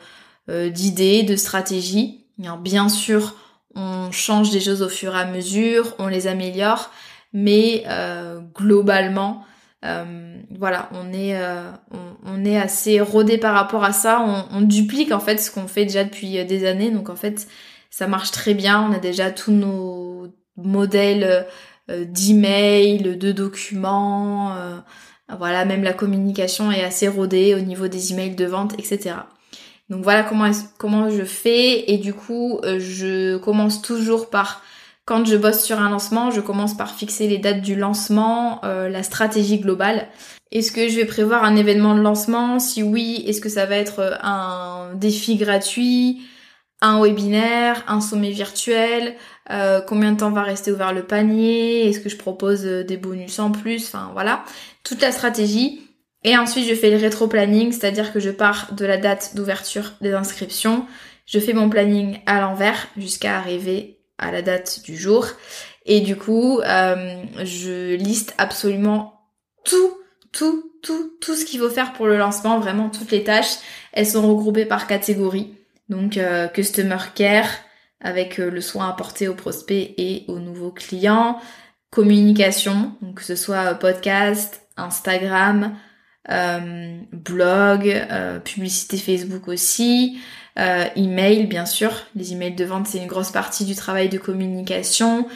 euh, 0.49 0.71
d'idées, 0.71 1.23
de 1.23 1.37
stratégie. 1.37 2.25
bien 2.39 2.89
sûr, 2.89 3.35
on 3.75 4.11
change 4.13 4.51
des 4.51 4.61
choses 4.61 4.83
au 4.83 4.89
fur 4.89 5.15
et 5.15 5.21
à 5.21 5.27
mesure, 5.27 5.95
on 5.99 6.07
les 6.07 6.27
améliore, 6.27 6.91
mais 7.33 7.85
euh, 7.89 8.41
globalement, 8.55 9.45
voilà, 9.83 10.91
on 10.93 11.11
est, 11.15 11.41
on, 12.27 12.45
est 12.45 12.59
assez 12.59 13.01
rodé 13.01 13.39
par 13.39 13.55
rapport 13.55 13.83
à 13.83 13.95
ça. 13.95 14.21
On, 14.21 14.59
on 14.59 14.61
duplique 14.61 15.11
en 15.11 15.21
fait 15.21 15.39
ce 15.39 15.51
qu'on 15.51 15.67
fait 15.67 15.87
déjà 15.87 16.05
depuis 16.05 16.45
des 16.45 16.67
années, 16.67 16.91
donc 16.91 17.09
en 17.09 17.17
fait, 17.17 17.49
ça 17.89 18.07
marche 18.07 18.31
très 18.31 18.53
bien. 18.53 18.87
On 18.87 18.93
a 18.93 18.99
déjà 18.99 19.31
tous 19.31 19.53
nos 19.53 20.27
modèles 20.59 21.47
d'email, 21.89 22.99
de 22.99 23.33
documents. 23.33 24.55
Voilà, 25.39 25.65
même 25.65 25.83
la 25.83 25.93
communication 25.93 26.71
est 26.73 26.85
assez 26.85 27.09
rodée 27.09 27.55
au 27.55 27.61
niveau 27.61 27.89
des 27.89 28.13
emails 28.13 28.35
de 28.35 28.47
vente, 28.47 28.75
etc. 28.79 29.15
Donc 29.91 30.05
voilà 30.05 30.23
comment, 30.23 30.51
comment 30.79 31.11
je 31.11 31.25
fais 31.25 31.91
et 31.91 31.99
du 31.99 32.15
coup 32.15 32.61
euh, 32.65 32.79
je 32.79 33.37
commence 33.39 33.83
toujours 33.83 34.31
par 34.31 34.63
quand 35.05 35.25
je 35.25 35.37
bosse 35.37 35.65
sur 35.65 35.81
un 35.81 35.91
lancement, 35.91 36.31
je 36.31 36.41
commence 36.41 36.77
par 36.77 36.95
fixer 36.95 37.27
les 37.27 37.39
dates 37.39 37.63
du 37.63 37.75
lancement, 37.75 38.61
euh, 38.65 38.89
la 38.89 39.03
stratégie 39.03 39.59
globale. 39.59 40.07
Est-ce 40.53 40.71
que 40.71 40.89
je 40.89 40.95
vais 40.95 41.05
prévoir 41.05 41.43
un 41.43 41.57
événement 41.57 41.97
de 41.97 42.01
lancement? 42.01 42.61
Si 42.61 42.85
oui, 42.85 43.25
est-ce 43.27 43.41
que 43.41 43.49
ça 43.49 43.67
va 43.67 43.75
être 43.75 43.99
euh, 43.99 44.15
un 44.23 44.95
défi 44.95 45.35
gratuit, 45.35 46.23
un 46.81 47.03
webinaire, 47.03 47.83
un 47.89 48.01
sommet 48.01 48.31
virtuel? 48.31 49.17
Combien 49.89 50.13
de 50.13 50.19
temps 50.19 50.31
va 50.31 50.43
rester 50.43 50.71
ouvert 50.71 50.93
le 50.93 51.03
panier? 51.03 51.89
Est-ce 51.89 51.99
que 51.99 52.09
je 52.09 52.17
propose 52.17 52.63
des 52.63 52.97
bonus 52.97 53.41
en 53.41 53.51
plus? 53.51 53.85
Enfin 53.85 54.11
voilà 54.13 54.45
toute 54.85 55.03
la 55.03 55.13
stratégie 55.13 55.81
Et 56.25 56.37
ensuite, 56.37 56.69
je 56.69 56.75
fais 56.75 56.91
le 56.91 56.97
rétro-planning, 56.97 57.73
c'est-à-dire 57.73 58.13
que 58.13 58.21
je 58.21 58.31
pars 58.31 58.73
de 58.73 58.85
la 58.85 58.97
date 58.97 59.35
d'ouverture 59.35 59.93
des 60.01 60.13
inscriptions, 60.13 60.87
je 61.27 61.39
fais 61.39 61.53
mon 61.53 61.71
planning 61.71 62.21
à 62.27 62.41
l'envers 62.41 62.89
jusqu'à 62.97 63.39
arriver 63.39 64.01
à 64.19 64.33
la 64.33 64.43
date 64.43 64.83
du 64.85 64.97
jour. 64.97 65.27
Et 65.87 66.01
du 66.01 66.17
coup, 66.17 66.61
euh, 66.61 67.23
je 67.45 67.95
liste 67.95 68.35
absolument 68.37 69.15
tout, 69.65 69.97
tout, 70.33 70.73
tout, 70.83 71.13
tout 71.21 71.35
ce 71.35 71.45
qu'il 71.45 71.61
faut 71.61 71.71
faire 71.71 71.93
pour 71.93 72.07
le 72.07 72.19
lancement, 72.19 72.59
vraiment 72.59 72.91
toutes 72.91 73.13
les 73.13 73.25
tâches. 73.25 73.57
Elles 73.93 74.07
sont 74.07 74.29
regroupées 74.29 74.67
par 74.67 74.87
catégorie. 74.87 75.55
Donc, 75.89 76.17
euh, 76.17 76.49
Customer 76.49 76.99
Care, 77.15 77.49
avec 78.01 78.39
euh, 78.39 78.51
le 78.51 78.61
soin 78.61 78.89
apporté 78.89 79.29
aux 79.29 79.35
prospects 79.35 79.95
et 79.97 80.25
aux 80.29 80.39
nouveaux 80.39 80.71
clients. 80.71 81.41
Communication, 81.91 82.93
donc 83.03 83.17
que 83.17 83.25
ce 83.25 83.35
soit 83.35 83.75
podcast, 83.75 84.63
Instagram, 84.81 85.75
blog, 87.13 88.07
publicité 88.45 88.97
Facebook 88.97 89.49
aussi, 89.49 90.21
euh, 90.59 90.85
email 90.97 91.47
bien 91.47 91.65
sûr, 91.65 91.93
les 92.15 92.33
emails 92.33 92.55
de 92.55 92.65
vente 92.65 92.87
c'est 92.87 92.99
une 92.99 93.07
grosse 93.07 93.31
partie 93.31 93.65
du 93.65 93.75
travail 93.75 94.09
de 94.09 94.19
communication, 94.19 95.27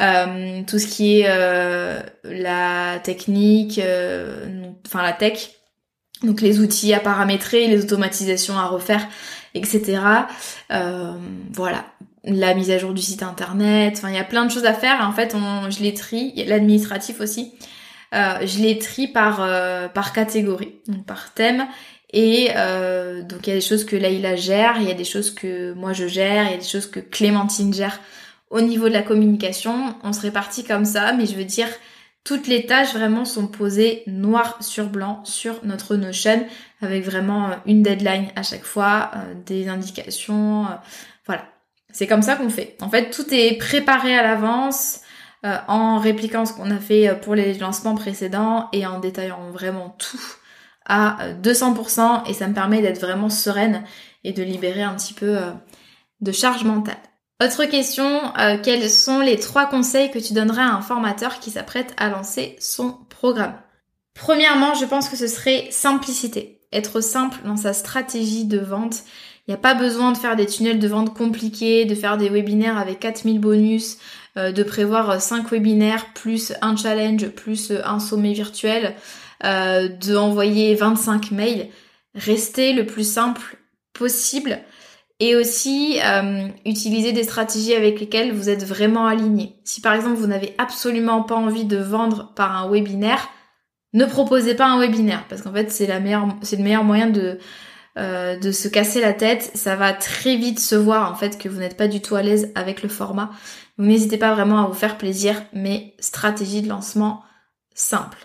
euh, 0.00 0.62
tout 0.66 0.78
ce 0.78 0.86
qui 0.86 1.20
est 1.20 1.26
euh, 1.28 2.00
la 2.24 2.98
technique, 2.98 3.78
euh, 3.78 4.72
enfin 4.86 5.02
la 5.02 5.12
tech, 5.12 5.50
donc 6.22 6.40
les 6.40 6.58
outils 6.58 6.92
à 6.92 7.00
paramétrer, 7.00 7.68
les 7.68 7.82
automatisations 7.84 8.58
à 8.58 8.66
refaire, 8.66 9.06
etc. 9.54 10.00
voilà, 11.52 11.84
la 12.24 12.54
mise 12.54 12.70
à 12.70 12.78
jour 12.78 12.92
du 12.92 13.02
site 13.02 13.22
internet, 13.22 13.94
enfin 13.96 14.08
il 14.08 14.16
y 14.16 14.18
a 14.18 14.24
plein 14.24 14.44
de 14.44 14.50
choses 14.50 14.64
à 14.64 14.74
faire. 14.74 15.06
En 15.08 15.12
fait, 15.12 15.34
on, 15.36 15.70
je 15.70 15.80
les 15.80 15.94
trie, 15.94 16.32
l'administratif 16.46 17.20
aussi. 17.20 17.52
Je 18.12 18.58
les 18.60 18.78
trie 18.78 19.08
par 19.08 19.46
par 19.92 20.12
catégorie, 20.12 20.80
donc 20.86 21.04
par 21.06 21.32
thème, 21.34 21.66
et 22.14 22.52
euh, 22.54 23.22
donc 23.22 23.44
il 23.44 23.50
y 23.50 23.52
a 23.52 23.56
des 23.56 23.60
choses 23.60 23.84
que 23.84 23.96
Laïla 23.96 24.36
gère, 24.36 24.76
il 24.78 24.86
y 24.86 24.90
a 24.90 24.94
des 24.94 25.04
choses 25.04 25.32
que 25.32 25.72
moi 25.72 25.92
je 25.92 26.06
gère, 26.06 26.44
il 26.44 26.52
y 26.52 26.54
a 26.54 26.58
des 26.58 26.64
choses 26.64 26.86
que 26.86 27.00
Clémentine 27.00 27.74
gère. 27.74 27.98
Au 28.50 28.60
niveau 28.60 28.88
de 28.88 28.94
la 28.94 29.02
communication, 29.02 29.96
on 30.04 30.12
se 30.12 30.20
répartit 30.20 30.62
comme 30.62 30.84
ça, 30.84 31.12
mais 31.12 31.26
je 31.26 31.34
veux 31.34 31.44
dire, 31.44 31.66
toutes 32.22 32.46
les 32.46 32.66
tâches 32.66 32.94
vraiment 32.94 33.24
sont 33.24 33.48
posées 33.48 34.04
noir 34.06 34.58
sur 34.60 34.90
blanc 34.90 35.24
sur 35.24 35.64
notre 35.64 35.96
Notion, 35.96 36.46
avec 36.82 37.04
vraiment 37.04 37.48
euh, 37.48 37.54
une 37.66 37.82
deadline 37.82 38.28
à 38.36 38.44
chaque 38.44 38.64
fois, 38.64 39.10
euh, 39.16 39.34
des 39.44 39.66
indications, 39.66 40.66
voilà. 41.26 41.46
C'est 41.90 42.06
comme 42.06 42.22
ça 42.22 42.36
qu'on 42.36 42.48
fait. 42.48 42.76
En 42.80 42.90
fait, 42.90 43.10
tout 43.10 43.26
est 43.32 43.58
préparé 43.58 44.16
à 44.16 44.22
l'avance, 44.22 45.00
en 45.68 45.98
répliquant 45.98 46.46
ce 46.46 46.54
qu'on 46.54 46.70
a 46.70 46.78
fait 46.78 47.20
pour 47.20 47.34
les 47.34 47.54
lancements 47.54 47.94
précédents 47.94 48.68
et 48.72 48.86
en 48.86 48.98
détaillant 48.98 49.50
vraiment 49.50 49.94
tout 49.98 50.20
à 50.86 51.18
200% 51.42 52.28
et 52.28 52.34
ça 52.34 52.46
me 52.46 52.54
permet 52.54 52.82
d'être 52.82 53.00
vraiment 53.00 53.30
sereine 53.30 53.84
et 54.22 54.32
de 54.32 54.42
libérer 54.42 54.82
un 54.82 54.94
petit 54.94 55.14
peu 55.14 55.38
euh, 55.38 55.50
de 56.20 56.32
charge 56.32 56.64
mentale. 56.64 56.96
Autre 57.42 57.64
question, 57.64 58.22
euh, 58.38 58.58
quels 58.62 58.88
sont 58.88 59.20
les 59.20 59.38
trois 59.38 59.66
conseils 59.66 60.10
que 60.10 60.18
tu 60.18 60.34
donnerais 60.34 60.62
à 60.62 60.74
un 60.74 60.82
formateur 60.82 61.40
qui 61.40 61.50
s'apprête 61.50 61.94
à 61.98 62.08
lancer 62.08 62.56
son 62.58 62.92
programme? 63.08 63.54
Premièrement, 64.14 64.74
je 64.74 64.84
pense 64.84 65.08
que 65.08 65.16
ce 65.16 65.26
serait 65.26 65.68
simplicité. 65.70 66.60
Être 66.72 67.00
simple 67.00 67.38
dans 67.44 67.56
sa 67.56 67.72
stratégie 67.72 68.44
de 68.44 68.58
vente. 68.58 69.02
Il 69.46 69.50
n'y 69.50 69.54
a 69.54 69.58
pas 69.58 69.74
besoin 69.74 70.12
de 70.12 70.16
faire 70.16 70.36
des 70.36 70.46
tunnels 70.46 70.78
de 70.78 70.88
vente 70.88 71.14
compliqués, 71.14 71.84
de 71.84 71.94
faire 71.94 72.16
des 72.16 72.28
webinaires 72.28 72.78
avec 72.78 73.00
4000 73.00 73.40
bonus, 73.40 73.96
euh, 73.96 73.98
de 74.36 74.62
prévoir 74.64 75.22
5 75.22 75.50
webinaires 75.52 76.06
plus 76.12 76.52
un 76.60 76.76
challenge 76.76 77.28
plus 77.28 77.72
un 77.84 78.00
sommet 78.00 78.32
virtuel 78.32 78.96
euh, 79.44 79.88
de 79.88 80.16
envoyer 80.16 80.74
25 80.74 81.30
mails. 81.32 81.68
Restez 82.14 82.72
le 82.72 82.86
plus 82.86 83.06
simple 83.06 83.58
possible 83.92 84.58
et 85.20 85.36
aussi 85.36 85.98
euh, 86.02 86.48
utiliser 86.64 87.12
des 87.12 87.24
stratégies 87.24 87.74
avec 87.74 88.00
lesquelles 88.00 88.32
vous 88.32 88.48
êtes 88.48 88.64
vraiment 88.64 89.06
aligné. 89.06 89.56
Si 89.64 89.82
par 89.82 89.92
exemple 89.92 90.16
vous 90.16 90.28
n'avez 90.28 90.54
absolument 90.56 91.22
pas 91.22 91.34
envie 91.34 91.66
de 91.66 91.76
vendre 91.76 92.32
par 92.34 92.56
un 92.56 92.70
webinaire, 92.70 93.28
ne 93.92 94.06
proposez 94.06 94.54
pas 94.54 94.66
un 94.66 94.78
webinaire 94.78 95.24
parce 95.28 95.42
qu'en 95.42 95.52
fait 95.52 95.70
c'est 95.70 95.86
la 95.86 96.00
meilleure, 96.00 96.28
c'est 96.40 96.56
le 96.56 96.62
meilleur 96.62 96.84
moyen 96.84 97.08
de 97.08 97.38
euh, 97.96 98.36
de 98.36 98.50
se 98.50 98.66
casser 98.66 99.00
la 99.00 99.12
tête. 99.12 99.52
Ça 99.54 99.76
va 99.76 99.92
très 99.92 100.36
vite 100.36 100.58
se 100.58 100.74
voir 100.74 101.12
en 101.12 101.14
fait 101.14 101.38
que 101.38 101.48
vous 101.48 101.60
n'êtes 101.60 101.76
pas 101.76 101.86
du 101.86 102.00
tout 102.00 102.16
à 102.16 102.22
l'aise 102.22 102.50
avec 102.54 102.82
le 102.82 102.88
format. 102.88 103.30
N'hésitez 103.76 104.18
pas 104.18 104.34
vraiment 104.34 104.64
à 104.64 104.66
vous 104.66 104.74
faire 104.74 104.96
plaisir, 104.96 105.42
mais 105.52 105.94
stratégie 105.98 106.62
de 106.62 106.68
lancement 106.68 107.22
simple. 107.74 108.18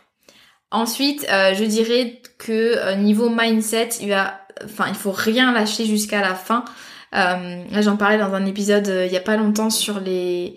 Ensuite, 0.72 1.26
euh, 1.32 1.56
je 1.56 1.64
dirais 1.64 2.22
que 2.38 2.78
euh, 2.78 2.96
niveau 2.96 3.30
mindset, 3.30 3.90
il 4.02 4.16
il 4.62 4.96
faut 4.96 5.12
rien 5.12 5.54
lâcher 5.54 5.86
jusqu'à 5.86 6.22
la 6.22 6.36
fin. 6.36 6.66
Euh, 7.16 7.64
là, 7.72 7.82
j'en 7.82 7.98
parlais 7.98 8.18
dans 8.18 8.34
un 8.34 8.46
épisode 8.46 8.92
il 9.08 9.12
y 9.12 9.18
a 9.18 9.22
pas 9.22 9.38
longtemps 9.38 9.70
sur 9.70 10.00
les 10.00 10.56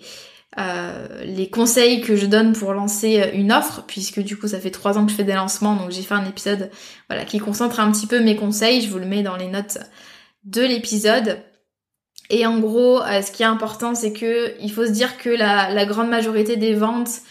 les 1.25 1.49
conseils 1.49 2.01
que 2.01 2.15
je 2.15 2.27
donne 2.27 2.53
pour 2.53 2.73
lancer 2.73 3.31
une 3.33 3.51
offre, 3.51 3.85
puisque 3.87 4.19
du 4.19 4.37
coup, 4.37 4.47
ça 4.47 4.59
fait 4.59 4.69
trois 4.69 4.99
ans 4.99 5.05
que 5.05 5.11
je 5.11 5.15
fais 5.15 5.23
des 5.23 5.33
lancements, 5.33 5.75
donc 5.75 5.89
j'ai 5.89 6.03
fait 6.03 6.13
un 6.13 6.25
épisode, 6.25 6.69
voilà, 7.09 7.25
qui 7.25 7.39
concentre 7.39 7.79
un 7.79 7.91
petit 7.91 8.05
peu 8.05 8.19
mes 8.19 8.35
conseils. 8.35 8.81
Je 8.81 8.89
vous 8.91 8.99
le 8.99 9.07
mets 9.07 9.23
dans 9.23 9.35
les 9.35 9.47
notes 9.47 9.79
de 10.43 10.61
l'épisode. 10.61 11.39
Et 12.29 12.45
en 12.45 12.59
gros, 12.59 12.99
ce 12.99 13.31
qui 13.31 13.43
est 13.43 13.47
important, 13.47 13.95
c'est 13.95 14.13
que 14.13 14.53
il 14.61 14.71
faut 14.71 14.85
se 14.85 14.91
dire 14.91 15.17
que 15.17 15.29
la, 15.29 15.71
la 15.71 15.85
grande 15.85 16.09
majorité 16.09 16.55
des 16.55 16.73
ventes 16.73 17.21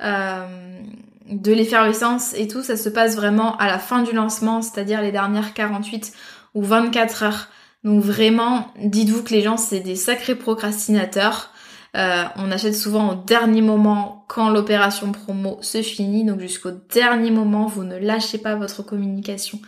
de 0.00 1.52
l'effervescence 1.52 2.34
et 2.34 2.48
tout, 2.48 2.62
ça 2.62 2.76
se 2.76 2.88
passe 2.88 3.16
vraiment 3.16 3.56
à 3.58 3.66
la 3.66 3.78
fin 3.78 4.02
du 4.02 4.12
lancement, 4.12 4.62
c'est-à-dire 4.62 5.02
les 5.02 5.12
dernières 5.12 5.54
48 5.54 6.12
ou 6.54 6.62
24 6.62 7.22
heures. 7.22 7.48
Donc 7.84 8.02
vraiment, 8.02 8.72
dites-vous 8.78 9.22
que 9.22 9.34
les 9.34 9.42
gens, 9.42 9.56
c'est 9.56 9.80
des 9.80 9.96
sacrés 9.96 10.34
procrastinateurs. 10.34 11.52
Euh, 11.96 12.24
on 12.36 12.50
achète 12.50 12.74
souvent 12.74 13.12
au 13.12 13.14
dernier 13.14 13.62
moment 13.62 14.24
quand 14.28 14.50
l'opération 14.50 15.12
promo 15.12 15.58
se 15.62 15.82
finit. 15.82 16.24
Donc 16.24 16.40
jusqu'au 16.40 16.70
dernier 16.92 17.30
moment, 17.30 17.66
vous 17.66 17.84
ne 17.84 17.96
lâchez 17.98 18.38
pas 18.38 18.56
votre 18.56 18.82
communication. 18.82 19.60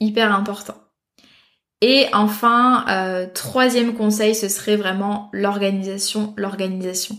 Hyper 0.00 0.34
important. 0.34 0.74
Et 1.82 2.06
enfin, 2.12 2.84
euh, 2.88 3.26
troisième 3.32 3.94
conseil, 3.94 4.34
ce 4.34 4.48
serait 4.48 4.76
vraiment 4.76 5.28
l'organisation, 5.32 6.34
l'organisation 6.36 7.18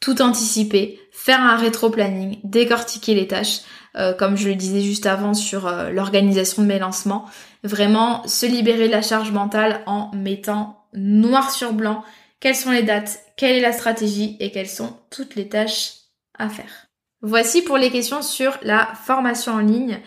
tout 0.00 0.22
anticiper, 0.22 1.00
faire 1.10 1.40
un 1.40 1.56
rétro-planning, 1.56 2.38
décortiquer 2.44 3.14
les 3.14 3.26
tâches, 3.26 3.60
euh, 3.96 4.12
comme 4.12 4.36
je 4.36 4.48
le 4.48 4.54
disais 4.54 4.80
juste 4.80 5.06
avant 5.06 5.34
sur 5.34 5.66
euh, 5.66 5.90
l'organisation 5.90 6.62
de 6.62 6.68
mes 6.68 6.78
lancements. 6.78 7.24
Vraiment 7.64 8.26
se 8.26 8.46
libérer 8.46 8.86
de 8.86 8.92
la 8.92 9.02
charge 9.02 9.32
mentale 9.32 9.82
en 9.86 10.10
mettant 10.14 10.84
noir 10.94 11.50
sur 11.50 11.72
blanc 11.72 12.04
quelles 12.40 12.54
sont 12.54 12.70
les 12.70 12.84
dates, 12.84 13.18
quelle 13.36 13.56
est 13.56 13.60
la 13.60 13.72
stratégie 13.72 14.36
et 14.38 14.52
quelles 14.52 14.68
sont 14.68 14.96
toutes 15.10 15.34
les 15.34 15.48
tâches 15.48 15.94
à 16.38 16.48
faire. 16.48 16.86
Voici 17.20 17.62
pour 17.62 17.78
les 17.78 17.90
questions 17.90 18.22
sur 18.22 18.56
la 18.62 18.86
formation 19.04 19.54
en 19.54 19.58
ligne. 19.58 19.98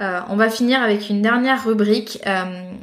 Euh, 0.00 0.20
on 0.28 0.36
va 0.36 0.48
finir 0.48 0.82
avec 0.82 1.10
une 1.10 1.22
dernière 1.22 1.64
rubrique 1.64 2.20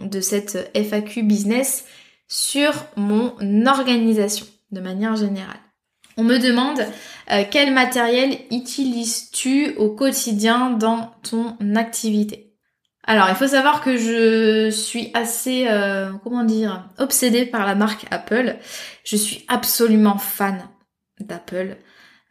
de 0.01 0.21
cette 0.21 0.69
FAQ 0.75 1.23
business 1.23 1.85
sur 2.27 2.73
mon 2.95 3.33
organisation 3.65 4.45
de 4.71 4.81
manière 4.81 5.15
générale. 5.15 5.59
On 6.17 6.23
me 6.23 6.39
demande 6.39 6.79
euh, 7.31 7.43
quel 7.49 7.73
matériel 7.73 8.39
utilises-tu 8.51 9.75
au 9.77 9.89
quotidien 9.89 10.71
dans 10.71 11.11
ton 11.21 11.55
activité? 11.75 12.55
Alors, 13.03 13.29
il 13.29 13.35
faut 13.35 13.47
savoir 13.47 13.81
que 13.81 13.95
je 13.95 14.69
suis 14.69 15.11
assez, 15.13 15.67
euh, 15.67 16.11
comment 16.23 16.43
dire, 16.43 16.89
obsédée 16.97 17.45
par 17.45 17.65
la 17.65 17.75
marque 17.75 18.05
Apple. 18.11 18.57
Je 19.05 19.15
suis 19.15 19.45
absolument 19.47 20.17
fan 20.17 20.67
d'Apple. 21.19 21.77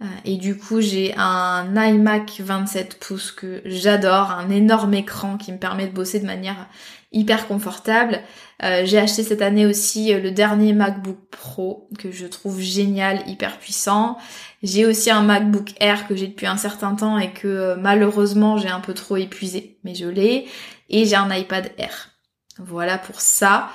Euh, 0.02 0.04
et 0.24 0.36
du 0.36 0.58
coup, 0.58 0.80
j'ai 0.80 1.14
un 1.16 1.74
iMac 1.74 2.40
27 2.40 2.98
pouces 2.98 3.32
que 3.32 3.62
j'adore, 3.64 4.30
un 4.30 4.50
énorme 4.50 4.94
écran 4.94 5.38
qui 5.38 5.52
me 5.52 5.58
permet 5.58 5.86
de 5.86 5.92
bosser 5.92 6.20
de 6.20 6.26
manière 6.26 6.68
hyper 7.12 7.48
confortable. 7.48 8.20
Euh, 8.62 8.82
j'ai 8.84 8.98
acheté 8.98 9.22
cette 9.22 9.40
année 9.40 9.64
aussi 9.64 10.12
euh, 10.12 10.20
le 10.20 10.30
dernier 10.32 10.74
MacBook 10.74 11.18
Pro 11.30 11.88
que 11.98 12.10
je 12.10 12.26
trouve 12.26 12.60
génial, 12.60 13.22
hyper 13.26 13.58
puissant. 13.58 14.18
J'ai 14.62 14.84
aussi 14.84 15.10
un 15.10 15.22
MacBook 15.22 15.72
Air 15.80 16.06
que 16.06 16.14
j'ai 16.14 16.26
depuis 16.26 16.46
un 16.46 16.56
certain 16.58 16.94
temps 16.94 17.18
et 17.18 17.32
que 17.32 17.74
malheureusement 17.76 18.58
j'ai 18.58 18.68
un 18.68 18.80
peu 18.80 18.92
trop 18.92 19.16
épuisé, 19.16 19.78
mais 19.82 19.94
je 19.94 20.06
l'ai. 20.06 20.46
Et 20.90 21.06
j'ai 21.06 21.16
un 21.16 21.34
iPad 21.34 21.72
Air. 21.78 22.10
Voilà 22.58 22.98
pour 22.98 23.20
ça. 23.20 23.68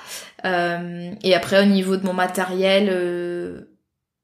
et 0.43 1.35
après 1.35 1.61
au 1.61 1.65
niveau 1.65 1.97
de 1.97 2.05
mon 2.05 2.13
matériel, 2.13 3.67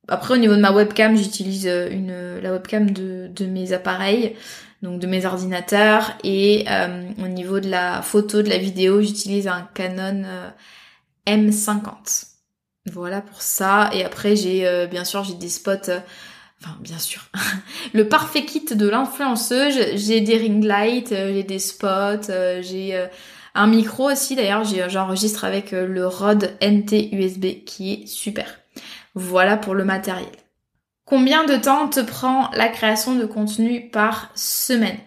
après, 0.08 0.34
au 0.36 0.38
niveau 0.38 0.56
de 0.56 0.62
ma 0.62 0.72
webcam, 0.72 1.18
j'utilise 1.18 1.68
euh, 1.68 1.90
une 1.90 2.40
la 2.42 2.54
webcam 2.54 2.90
de, 2.92 3.30
de 3.34 3.46
mes 3.46 3.74
appareils, 3.74 4.36
donc 4.82 5.00
de 5.00 5.08
mes 5.08 5.26
ordinateurs. 5.26 6.14
Et 6.24 6.66
euh, 6.70 7.04
au 7.24 7.28
niveau 7.28 7.60
de 7.60 7.70
la 7.70 8.02
photo, 8.02 8.42
de 8.42 8.50
la 8.50 8.58
vidéo, 8.58 9.02
j'utilise 9.02 9.48
un 9.48 9.68
Canon 9.74 10.24
euh, 10.26 10.50
M50. 11.28 12.28
Voilà 12.92 13.22
pour 13.22 13.42
ça. 13.42 13.90
Et 13.94 14.06
après, 14.06 14.38
j'ai 14.38 14.88
bien 14.90 15.04
sûr 15.04 15.26
j'ai 15.26 15.34
des 15.34 15.50
spots 15.50 15.92
enfin 16.62 16.76
bien 16.80 16.98
sûr, 16.98 17.22
le 17.94 18.08
parfait 18.08 18.46
kit 18.46 18.64
de 18.64 18.88
l'influenceuse. 18.88 19.78
J'ai 19.96 20.22
des 20.22 20.38
ring 20.38 20.64
lights, 20.64 21.10
j'ai 21.10 21.44
des 21.44 21.60
spots, 21.60 22.32
j'ai 22.62 23.08
un 23.56 23.68
micro 23.68 24.10
aussi. 24.10 24.38
D'ailleurs, 24.38 24.64
j'enregistre 24.64 25.44
avec 25.44 25.72
le 25.72 26.08
Rode 26.08 26.54
NT 26.62 27.10
USB 27.12 27.66
qui 27.66 27.92
est 27.92 28.08
super. 28.08 28.58
Voilà 29.20 29.58
pour 29.58 29.74
le 29.74 29.84
matériel. 29.84 30.30
Combien 31.04 31.44
de 31.44 31.56
temps 31.56 31.88
te 31.88 32.02
prend 32.02 32.52
la 32.52 32.70
création 32.70 33.16
de 33.16 33.26
contenu 33.26 33.90
par 33.90 34.30
semaine? 34.36 35.00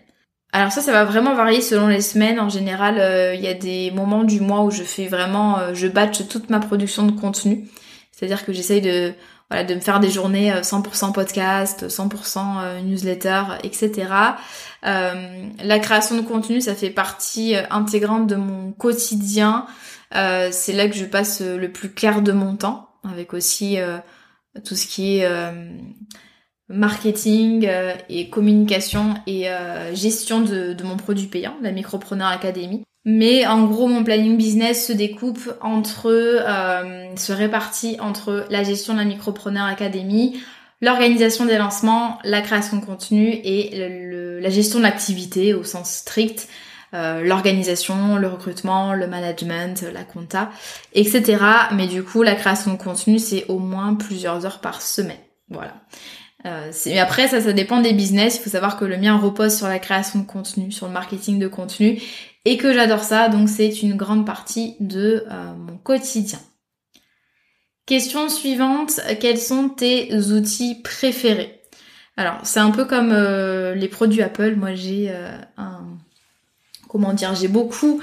Alors 0.52 0.72
ça, 0.72 0.80
ça 0.80 0.90
va 0.90 1.04
vraiment 1.04 1.32
varier 1.36 1.60
selon 1.60 1.86
les 1.86 2.00
semaines. 2.00 2.40
En 2.40 2.48
général, 2.48 2.98
euh, 2.98 3.36
il 3.36 3.40
y 3.40 3.46
a 3.46 3.54
des 3.54 3.92
moments 3.92 4.24
du 4.24 4.40
mois 4.40 4.62
où 4.62 4.72
je 4.72 4.82
fais 4.82 5.06
vraiment, 5.06 5.60
euh, 5.60 5.74
je 5.74 5.86
batch 5.86 6.26
toute 6.26 6.50
ma 6.50 6.58
production 6.58 7.06
de 7.06 7.12
contenu. 7.12 7.68
C'est-à-dire 8.10 8.44
que 8.44 8.52
j'essaye 8.52 8.80
de, 8.80 9.14
voilà, 9.48 9.62
de 9.62 9.76
me 9.76 9.80
faire 9.80 10.00
des 10.00 10.10
journées 10.10 10.50
100% 10.60 11.10
euh, 11.10 11.12
podcast, 11.12 11.86
100% 11.86 12.82
newsletter, 12.82 13.42
etc. 13.62 14.08
la 14.82 15.78
création 15.78 16.16
de 16.16 16.22
contenu, 16.22 16.60
ça 16.60 16.74
fait 16.74 16.90
partie 16.90 17.54
intégrante 17.70 18.26
de 18.26 18.34
mon 18.34 18.72
quotidien. 18.72 19.66
c'est 20.12 20.72
là 20.72 20.88
que 20.88 20.96
je 20.96 21.04
passe 21.04 21.40
le 21.42 21.70
plus 21.70 21.92
clair 21.92 22.22
de 22.22 22.32
mon 22.32 22.56
temps, 22.56 22.89
avec 23.04 23.34
aussi 23.34 23.78
tout 24.64 24.76
ce 24.76 24.86
qui 24.86 25.18
est 25.18 25.26
marketing 26.70 27.66
euh, 27.68 27.92
et 28.08 28.30
communication 28.30 29.14
et 29.26 29.50
euh, 29.50 29.94
gestion 29.94 30.40
de, 30.40 30.76
mon 30.82 30.96
produit 30.96 31.26
payant, 31.26 31.56
la 31.60 31.72
Micropreneur 31.72 32.28
Academy. 32.28 32.84
Mais 33.04 33.46
en 33.46 33.66
gros, 33.66 33.88
mon 33.88 34.04
planning 34.04 34.36
business 34.36 34.86
se 34.86 34.92
découpe 34.92 35.52
entre, 35.60 36.08
euh, 36.10 37.16
se 37.16 37.32
répartit 37.32 37.96
entre 37.98 38.46
la 38.50 38.62
gestion 38.62 38.92
de 38.94 38.98
la 38.98 39.04
Micropreneur 39.04 39.64
Academy, 39.64 40.40
l'organisation 40.80 41.44
des 41.44 41.58
lancements, 41.58 42.18
la 42.24 42.40
création 42.40 42.76
de 42.76 42.84
contenu 42.84 43.30
et 43.42 44.40
la 44.40 44.50
gestion 44.50 44.78
de 44.78 44.84
l'activité 44.84 45.54
au 45.54 45.64
sens 45.64 45.90
strict, 45.90 46.48
l'organisation, 46.92 48.16
le 48.16 48.28
recrutement, 48.28 48.94
le 48.94 49.06
management, 49.06 49.84
la 49.92 50.04
compta, 50.04 50.50
etc. 50.92 51.38
Mais 51.72 51.86
du 51.86 52.02
coup, 52.02 52.22
la 52.22 52.34
création 52.34 52.72
de 52.72 52.78
contenu, 52.78 53.18
c'est 53.18 53.46
au 53.48 53.58
moins 53.58 53.94
plusieurs 53.94 54.44
heures 54.44 54.60
par 54.60 54.82
semaine. 54.82 55.16
Voilà. 55.48 55.74
Euh, 56.46 56.70
après, 56.98 57.28
ça, 57.28 57.40
ça 57.40 57.52
dépend 57.52 57.80
des 57.80 57.92
business. 57.92 58.36
Il 58.36 58.42
faut 58.42 58.50
savoir 58.50 58.78
que 58.78 58.84
le 58.84 58.96
mien 58.96 59.18
repose 59.18 59.56
sur 59.56 59.68
la 59.68 59.78
création 59.78 60.20
de 60.20 60.26
contenu, 60.26 60.72
sur 60.72 60.86
le 60.86 60.92
marketing 60.92 61.38
de 61.38 61.48
contenu, 61.48 62.00
et 62.44 62.56
que 62.56 62.72
j'adore 62.72 63.04
ça. 63.04 63.28
Donc, 63.28 63.48
c'est 63.48 63.82
une 63.82 63.96
grande 63.96 64.24
partie 64.24 64.76
de 64.80 65.26
euh, 65.30 65.54
mon 65.54 65.76
quotidien. 65.76 66.38
Question 67.86 68.28
suivante 68.28 69.00
quels 69.20 69.38
sont 69.38 69.68
tes 69.68 70.14
outils 70.14 70.80
préférés? 70.82 71.60
Alors, 72.16 72.38
c'est 72.44 72.60
un 72.60 72.70
peu 72.70 72.84
comme 72.84 73.10
euh, 73.12 73.74
les 73.74 73.88
produits 73.88 74.22
Apple. 74.22 74.54
Moi, 74.56 74.74
j'ai 74.74 75.12
un 75.56 75.98
comment 76.90 77.12
dire, 77.12 77.34
j'ai 77.34 77.48
beaucoup 77.48 78.00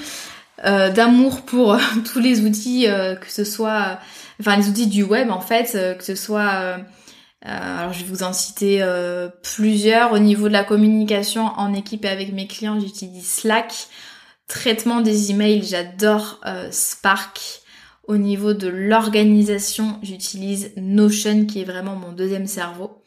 d'amour 0.63 1.41
pour 1.41 1.78
tous 2.12 2.19
les 2.19 2.41
outils, 2.41 2.86
que 2.88 3.32
ce 3.32 3.43
soit, 3.43 4.00
enfin 4.39 4.58
les 4.58 4.67
outils 4.69 4.88
du 4.88 5.04
web 5.04 5.30
en 5.30 5.41
fait, 5.41 5.78
que 5.97 6.04
ce 6.04 6.15
soit 6.15 6.80
euh, 7.45 7.50
alors 7.50 7.93
je 7.93 8.04
vais 8.04 8.10
vous 8.10 8.23
en 8.23 8.34
citer 8.34 8.82
euh, 8.82 9.30
plusieurs. 9.43 10.13
Au 10.13 10.19
niveau 10.19 10.47
de 10.47 10.54
la 10.54 10.63
communication 10.63 11.45
en 11.45 11.73
équipe 11.73 12.06
et 12.06 12.10
avec 12.10 12.34
mes 12.34 12.47
clients, 12.47 12.80
j'utilise 12.80 13.28
Slack. 13.28 13.88
Traitement 14.47 15.02
des 15.02 15.32
emails, 15.32 15.63
j'adore 15.63 16.39
euh, 16.45 16.69
Spark. 16.71 17.62
Au 18.08 18.17
niveau 18.17 18.54
de 18.54 18.69
l'organisation, 18.69 20.00
j'utilise 20.02 20.71
Notion 20.78 21.45
qui 21.45 21.62
est 21.62 21.65
vraiment 21.65 21.95
mon 21.95 22.13
deuxième 22.13 22.47
cerveau. 22.47 23.04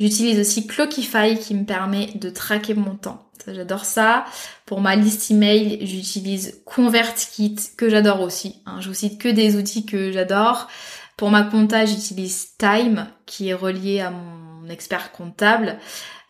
J'utilise 0.00 0.40
aussi 0.40 0.66
Clockify 0.66 1.38
qui 1.38 1.54
me 1.54 1.64
permet 1.64 2.08
de 2.16 2.30
traquer 2.30 2.74
mon 2.74 2.96
temps. 2.96 3.29
J'adore 3.48 3.84
ça. 3.84 4.24
Pour 4.66 4.80
ma 4.80 4.96
liste 4.96 5.30
email, 5.30 5.78
j'utilise 5.86 6.60
ConvertKit 6.64 7.56
que 7.76 7.88
j'adore 7.88 8.20
aussi. 8.20 8.62
Hein. 8.66 8.80
Je 8.80 8.88
vous 8.88 8.94
cite 8.94 9.20
que 9.20 9.28
des 9.28 9.56
outils 9.56 9.86
que 9.86 10.12
j'adore. 10.12 10.68
Pour 11.16 11.30
ma 11.30 11.42
compta, 11.42 11.84
j'utilise 11.84 12.56
Time, 12.56 13.06
qui 13.26 13.48
est 13.48 13.54
relié 13.54 14.00
à 14.00 14.10
mon 14.10 14.68
expert 14.70 15.12
comptable. 15.12 15.78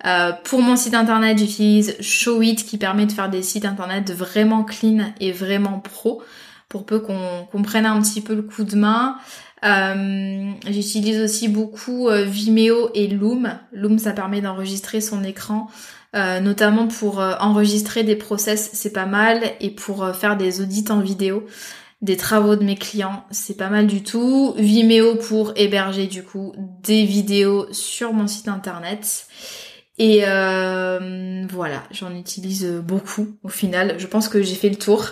Euh, 0.06 0.32
pour 0.44 0.62
mon 0.62 0.76
site 0.76 0.94
internet, 0.94 1.38
j'utilise 1.38 1.96
Showit, 2.00 2.56
qui 2.56 2.78
permet 2.78 3.06
de 3.06 3.12
faire 3.12 3.28
des 3.28 3.42
sites 3.42 3.64
internet 3.64 4.10
vraiment 4.12 4.64
clean 4.64 5.12
et 5.20 5.30
vraiment 5.32 5.78
pro, 5.78 6.22
pour 6.70 6.86
peu 6.86 7.00
qu'on 7.00 7.46
comprenne 7.52 7.84
un 7.84 8.00
petit 8.00 8.22
peu 8.22 8.34
le 8.34 8.40
coup 8.40 8.64
de 8.64 8.76
main. 8.76 9.18
Euh, 9.62 10.50
j'utilise 10.66 11.20
aussi 11.20 11.48
beaucoup 11.48 12.08
euh, 12.08 12.24
Vimeo 12.24 12.88
et 12.94 13.08
Loom. 13.08 13.52
Loom, 13.72 13.98
ça 13.98 14.12
permet 14.12 14.40
d'enregistrer 14.40 15.02
son 15.02 15.22
écran, 15.22 15.68
notamment 16.14 16.88
pour 16.88 17.18
enregistrer 17.18 18.02
des 18.02 18.16
process, 18.16 18.70
c'est 18.72 18.92
pas 18.92 19.06
mal, 19.06 19.42
et 19.60 19.70
pour 19.70 20.08
faire 20.16 20.36
des 20.36 20.60
audits 20.60 20.86
en 20.88 21.00
vidéo 21.00 21.46
des 22.02 22.16
travaux 22.16 22.56
de 22.56 22.64
mes 22.64 22.76
clients, 22.76 23.24
c'est 23.30 23.56
pas 23.56 23.68
mal 23.68 23.86
du 23.86 24.02
tout. 24.02 24.54
Vimeo 24.56 25.16
pour 25.16 25.52
héberger 25.56 26.06
du 26.06 26.22
coup 26.22 26.54
des 26.82 27.04
vidéos 27.04 27.66
sur 27.72 28.12
mon 28.12 28.26
site 28.26 28.48
internet. 28.48 29.26
Et 30.02 30.22
euh, 30.24 31.44
voilà, 31.50 31.82
j'en 31.90 32.16
utilise 32.16 32.64
beaucoup 32.82 33.36
au 33.42 33.50
final. 33.50 33.96
Je 33.98 34.06
pense 34.06 34.30
que 34.30 34.42
j'ai 34.42 34.54
fait 34.54 34.70
le 34.70 34.76
tour. 34.76 35.04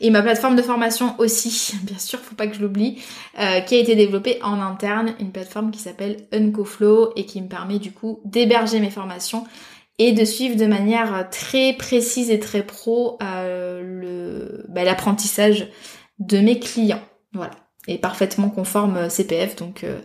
Et 0.00 0.10
ma 0.10 0.20
plateforme 0.20 0.56
de 0.56 0.62
formation 0.62 1.14
aussi, 1.18 1.76
bien 1.84 1.98
sûr, 1.98 2.18
faut 2.18 2.34
pas 2.34 2.48
que 2.48 2.56
je 2.56 2.60
l'oublie, 2.60 3.00
euh, 3.38 3.60
qui 3.60 3.76
a 3.76 3.78
été 3.78 3.94
développée 3.94 4.40
en 4.42 4.60
interne, 4.60 5.14
une 5.20 5.30
plateforme 5.30 5.70
qui 5.70 5.78
s'appelle 5.78 6.26
UncoFlow 6.32 7.12
et 7.14 7.24
qui 7.24 7.40
me 7.40 7.46
permet 7.46 7.78
du 7.78 7.92
coup 7.92 8.20
d'héberger 8.24 8.80
mes 8.80 8.90
formations 8.90 9.44
et 9.98 10.10
de 10.10 10.24
suivre 10.24 10.56
de 10.56 10.66
manière 10.66 11.28
très 11.30 11.74
précise 11.74 12.30
et 12.32 12.40
très 12.40 12.64
pro 12.64 13.18
euh, 13.22 14.64
bah, 14.68 14.82
l'apprentissage 14.82 15.68
de 16.18 16.38
mes 16.38 16.58
clients. 16.58 17.02
Voilà. 17.32 17.52
Et 17.86 17.98
parfaitement 17.98 18.50
conforme 18.50 18.96
euh, 18.96 19.08
CPF, 19.08 19.56
donc 19.56 19.84
euh, 19.84 20.00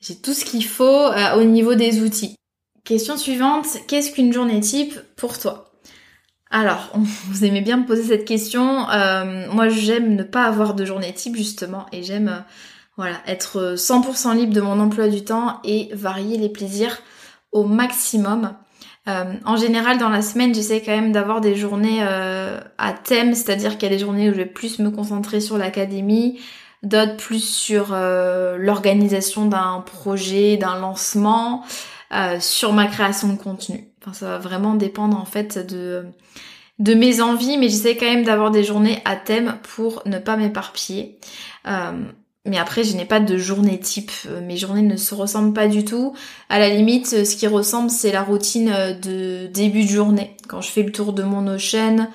j'ai 0.00 0.16
tout 0.16 0.34
ce 0.34 0.44
qu'il 0.44 0.64
faut 0.64 0.84
euh, 0.84 1.36
au 1.36 1.44
niveau 1.44 1.74
des 1.74 2.02
outils. 2.02 2.36
Question 2.84 3.16
suivante, 3.16 3.66
qu'est-ce 3.86 4.12
qu'une 4.12 4.32
journée 4.32 4.60
type 4.60 4.98
pour 5.16 5.38
toi? 5.38 5.72
Alors, 6.50 6.90
vous 7.28 7.44
aimez 7.44 7.60
bien 7.60 7.78
me 7.78 7.86
poser 7.86 8.02
cette 8.02 8.24
question. 8.24 8.86
moi, 9.52 9.68
j'aime 9.68 10.16
ne 10.16 10.22
pas 10.22 10.44
avoir 10.44 10.74
de 10.74 10.84
journée 10.84 11.12
type 11.12 11.36
justement, 11.36 11.86
et 11.92 12.02
j'aime 12.02 12.44
voilà 12.96 13.16
être 13.26 13.74
100% 13.76 14.36
libre 14.36 14.52
de 14.52 14.60
mon 14.60 14.78
emploi 14.78 15.08
du 15.08 15.24
temps 15.24 15.60
et 15.64 15.88
varier 15.94 16.36
les 16.38 16.48
plaisirs 16.48 16.98
au 17.52 17.64
maximum. 17.64 18.54
Euh, 19.08 19.34
en 19.44 19.56
général, 19.56 19.98
dans 19.98 20.08
la 20.08 20.22
semaine, 20.22 20.54
j'essaie 20.54 20.80
quand 20.80 20.92
même 20.92 21.12
d'avoir 21.12 21.40
des 21.40 21.56
journées 21.56 22.00
euh, 22.02 22.60
à 22.78 22.92
thème, 22.92 23.34
c'est-à-dire 23.34 23.72
qu'il 23.72 23.88
y 23.90 23.92
a 23.92 23.96
des 23.96 24.02
journées 24.02 24.30
où 24.30 24.32
je 24.32 24.38
vais 24.38 24.46
plus 24.46 24.78
me 24.78 24.90
concentrer 24.90 25.40
sur 25.40 25.58
l'académie, 25.58 26.38
d'autres 26.82 27.16
plus 27.16 27.44
sur 27.44 27.88
euh, 27.92 28.56
l'organisation 28.58 29.46
d'un 29.46 29.82
projet, 29.84 30.56
d'un 30.56 30.78
lancement, 30.78 31.64
sur 32.40 32.72
ma 32.72 32.86
création 32.86 33.32
de 33.32 33.38
contenu. 33.38 33.88
Enfin, 34.00 34.12
ça 34.12 34.26
va 34.26 34.38
vraiment 34.38 34.74
dépendre 34.74 35.18
en 35.18 35.24
fait 35.24 35.58
de 35.58 36.04
de 36.78 36.94
mes 36.94 37.20
envies, 37.20 37.58
mais 37.58 37.68
j'essaie 37.68 37.96
quand 37.96 38.06
même 38.06 38.24
d'avoir 38.24 38.50
des 38.50 38.64
journées 38.64 39.00
à 39.04 39.14
thème 39.16 39.58
pour 39.62 40.02
ne 40.06 40.18
pas 40.18 40.36
m'éparpiller. 40.36 41.18
Mais 42.44 42.58
après, 42.58 42.82
je 42.82 42.96
n'ai 42.96 43.04
pas 43.04 43.20
de 43.20 43.36
journée 43.36 43.78
type. 43.78 44.10
Euh, 44.26 44.40
mes 44.40 44.56
journées 44.56 44.82
ne 44.82 44.96
se 44.96 45.14
ressemblent 45.14 45.52
pas 45.52 45.68
du 45.68 45.84
tout. 45.84 46.14
À 46.48 46.58
la 46.58 46.68
limite, 46.70 47.12
euh, 47.12 47.24
ce 47.24 47.36
qui 47.36 47.46
ressemble, 47.46 47.88
c'est 47.88 48.10
la 48.10 48.22
routine 48.22 48.72
euh, 48.74 48.94
de 48.94 49.46
début 49.46 49.84
de 49.84 49.90
journée. 49.90 50.36
Quand 50.48 50.60
je 50.60 50.68
fais 50.68 50.82
le 50.82 50.90
tour 50.90 51.12
de 51.12 51.22
mon 51.22 51.42
Notion, 51.42 52.08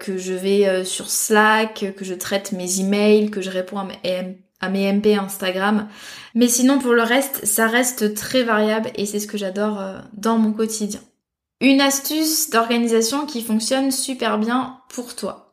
que 0.00 0.18
je 0.18 0.32
vais 0.32 0.84
sur 0.84 1.08
Slack, 1.08 1.94
que 1.96 2.04
je 2.04 2.14
traite 2.14 2.50
mes 2.50 2.80
emails, 2.80 3.30
que 3.30 3.40
je 3.40 3.48
réponds 3.48 3.78
à 3.78 3.84
mes, 3.84 4.36
à 4.62 4.70
mes 4.70 4.90
MP 4.90 5.14
Instagram. 5.14 5.88
Mais 6.34 6.48
sinon, 6.48 6.78
pour 6.78 6.94
le 6.94 7.02
reste, 7.02 7.44
ça 7.44 7.66
reste 7.66 8.14
très 8.14 8.42
variable 8.42 8.90
et 8.94 9.04
c'est 9.04 9.20
ce 9.20 9.26
que 9.26 9.36
j'adore 9.36 9.82
dans 10.14 10.38
mon 10.38 10.52
quotidien. 10.52 11.00
Une 11.60 11.80
astuce 11.80 12.50
d'organisation 12.50 13.26
qui 13.26 13.42
fonctionne 13.42 13.92
super 13.92 14.38
bien 14.38 14.78
pour 14.88 15.14
toi. 15.14 15.52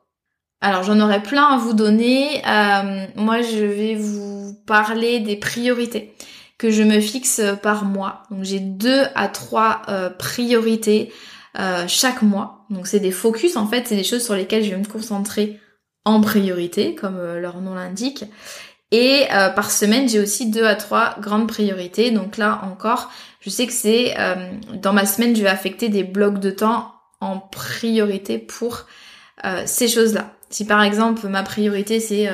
Alors 0.61 0.83
j'en 0.83 0.99
aurais 0.99 1.23
plein 1.23 1.43
à 1.43 1.57
vous 1.57 1.73
donner. 1.73 2.41
Euh, 2.47 3.05
moi 3.15 3.41
je 3.41 3.63
vais 3.63 3.95
vous 3.95 4.53
parler 4.65 5.19
des 5.19 5.35
priorités 5.35 6.13
que 6.57 6.69
je 6.71 6.83
me 6.83 6.99
fixe 6.99 7.41
par 7.61 7.85
mois. 7.85 8.23
Donc 8.31 8.43
j'ai 8.43 8.59
deux 8.59 9.03
à 9.15 9.27
trois 9.29 9.83
euh, 9.87 10.09
priorités 10.09 11.13
euh, 11.57 11.85
chaque 11.87 12.21
mois. 12.21 12.65
Donc 12.69 12.87
c'est 12.87 12.99
des 12.99 13.11
focus 13.11 13.55
en 13.55 13.67
fait, 13.67 13.87
c'est 13.87 13.95
des 13.95 14.03
choses 14.03 14.25
sur 14.25 14.35
lesquelles 14.35 14.63
je 14.63 14.71
vais 14.71 14.77
me 14.77 14.85
concentrer 14.85 15.59
en 16.05 16.21
priorité, 16.21 16.95
comme 16.95 17.17
leur 17.37 17.61
nom 17.61 17.75
l'indique. 17.75 18.25
Et 18.91 19.27
par 19.55 19.69
semaine, 19.69 20.09
j'ai 20.09 20.19
aussi 20.19 20.49
deux 20.49 20.65
à 20.65 20.75
trois 20.75 21.15
grandes 21.19 21.47
priorités. 21.47 22.09
Donc 22.11 22.37
là 22.37 22.61
encore, 22.63 23.11
je 23.39 23.49
sais 23.49 23.67
que 23.67 23.73
c'est 23.73 24.15
dans 24.73 24.93
ma 24.93 25.05
semaine, 25.05 25.35
je 25.35 25.43
vais 25.43 25.49
affecter 25.49 25.89
des 25.89 26.03
blocs 26.03 26.39
de 26.39 26.49
temps 26.49 26.93
en 27.21 27.37
priorité 27.37 28.39
pour 28.39 28.87
ces 29.65 29.87
choses-là. 29.87 30.33
Si 30.49 30.65
par 30.65 30.81
exemple 30.81 31.27
ma 31.27 31.43
priorité 31.43 31.99
c'est 31.99 32.27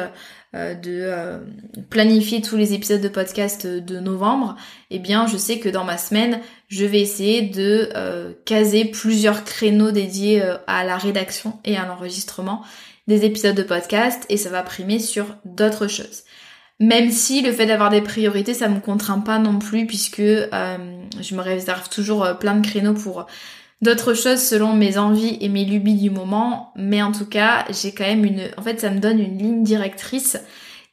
euh, 0.53 0.74
de 0.74 1.84
planifier 1.89 2.41
tous 2.41 2.56
les 2.56 2.72
épisodes 2.74 3.01
de 3.01 3.10
podcast 3.10 3.68
de 3.68 3.99
novembre, 3.99 4.56
eh 4.89 4.99
bien 4.99 5.28
je 5.28 5.36
sais 5.36 5.60
que 5.60 5.68
dans 5.68 5.84
ma 5.84 5.97
semaine, 5.97 6.39
je 6.70 6.86
vais 6.86 7.01
essayer 7.01 7.41
de 7.41 7.89
caser 8.45 8.86
plusieurs 8.86 9.43
créneaux 9.43 9.91
dédiés 9.91 10.41
à 10.68 10.86
la 10.86 10.95
rédaction 10.95 11.60
et 11.66 11.76
à 11.76 11.86
l'enregistrement 11.86 12.64
des 13.08 13.26
épisodes 13.26 13.56
de 13.56 13.64
podcast 13.64 14.26
et 14.30 14.38
ça 14.38 14.49
va 14.49 14.64
primer 14.64 14.99
sur 14.99 15.26
d'autres 15.43 15.88
choses. 15.88 16.24
Même 16.80 17.10
si 17.10 17.42
le 17.42 17.54
fait 17.54 17.66
d'avoir 17.66 17.90
des 17.90 18.02
priorités, 18.02 18.54
ça 18.54 18.68
me 18.68 18.82
contraint 18.82 19.20
pas 19.20 19.40
non 19.40 19.60
plus 19.60 19.88
puisque 19.88 20.20
euh, 20.20 20.78
je 21.22 21.36
me 21.36 21.42
réserve 21.42 21.90
toujours 21.90 22.26
euh, 22.26 22.34
plein 22.34 22.56
de 22.56 22.68
créneaux 22.68 22.94
pour 22.94 23.28
d'autres 23.82 24.14
choses 24.14 24.42
selon 24.42 24.74
mes 24.74 24.98
envies 24.98 25.38
et 25.40 25.48
mes 25.48 25.64
lubies 25.64 25.96
du 25.96 26.10
moment. 26.10 26.74
Mais 26.76 27.02
en 27.02 27.14
tout 27.14 27.26
cas, 27.26 27.66
j'ai 27.70 27.94
quand 27.94 28.04
même 28.04 28.26
une... 28.26 28.50
En 28.58 28.62
fait, 28.62 28.82
ça 28.82 28.90
me 28.90 29.00
donne 29.00 29.20
une 29.20 29.38
ligne 29.38 29.64
directrice 29.64 30.38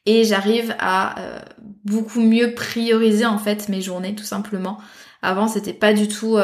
et 0.06 0.22
j'arrive 0.22 0.74
à 0.78 1.18
euh, 1.18 1.40
beaucoup 1.84 2.20
mieux 2.20 2.54
prioriser 2.54 3.26
en 3.26 3.38
fait 3.38 3.68
mes 3.68 3.80
journées 3.80 4.14
tout 4.14 4.24
simplement. 4.24 4.78
Avant, 5.20 5.48
c'était 5.48 5.72
pas 5.72 5.92
du 5.92 6.06
tout... 6.06 6.38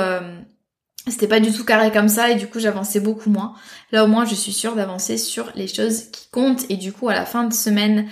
c'était 1.09 1.29
pas 1.29 1.41
du 1.41 1.53
tout 1.53 1.65
carré 1.65 1.91
comme 1.93 2.09
ça 2.09 2.31
et 2.31 2.35
du 2.35 2.47
coup 2.49 2.61
j'avançais 2.61 3.01
beaucoup 3.01 3.31
moins. 3.31 3.55
Là 3.93 4.05
au 4.05 4.07
moins 4.07 4.25
je 4.25 4.35
suis 4.35 4.53
sûre 4.53 4.77
d'avancer 4.77 5.17
sur 5.17 5.51
les 5.57 5.67
choses 5.67 6.11
qui 6.13 6.29
comptent 6.31 6.65
et 6.69 6.77
du 6.77 6.93
coup 6.93 7.09
à 7.09 7.15
la 7.15 7.25
fin 7.25 7.45
de 7.45 7.53
semaine 7.53 8.09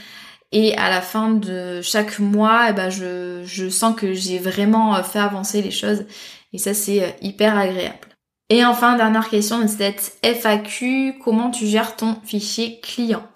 et 0.53 0.77
à 0.77 0.91
la 0.91 1.01
fin 1.01 1.31
de 1.31 1.81
chaque 1.83 2.19
mois, 2.19 2.67
eh 2.71 2.73
ben 2.73 2.91
je, 2.91 3.43
je 3.45 3.69
sens 3.69 3.97
que 3.97 4.13
j'ai 4.13 4.39
vraiment 4.39 4.95
euh, 4.95 5.03
fait 5.03 5.19
avancer 5.19 5.63
les 5.63 5.71
choses. 5.71 6.05
Et 6.53 6.59
ça, 6.59 6.75
c'est 6.75 7.03
euh, 7.03 7.11
hyper 7.21 7.59
agréable. 7.59 7.99
Et 8.49 8.65
enfin, 8.65 8.97
dernière 8.97 9.29
question 9.29 9.61
de 9.61 9.67
cette 9.67 10.19
FAQ, 10.23 11.19
comment 11.23 11.51
tu 11.51 11.67
gères 11.67 11.97
ton 11.97 12.17
fichier 12.25 12.81
client? 12.81 13.27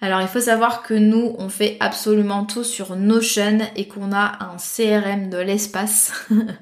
Alors 0.00 0.20
il 0.20 0.28
faut 0.28 0.40
savoir 0.40 0.84
que 0.84 0.94
nous, 0.94 1.34
on 1.38 1.48
fait 1.48 1.76
absolument 1.80 2.44
tout 2.44 2.62
sur 2.62 2.94
Notion 2.94 3.58
et 3.74 3.88
qu'on 3.88 4.12
a 4.12 4.38
un 4.44 4.56
CRM 4.56 5.28
de 5.28 5.38
l'espace. 5.38 6.12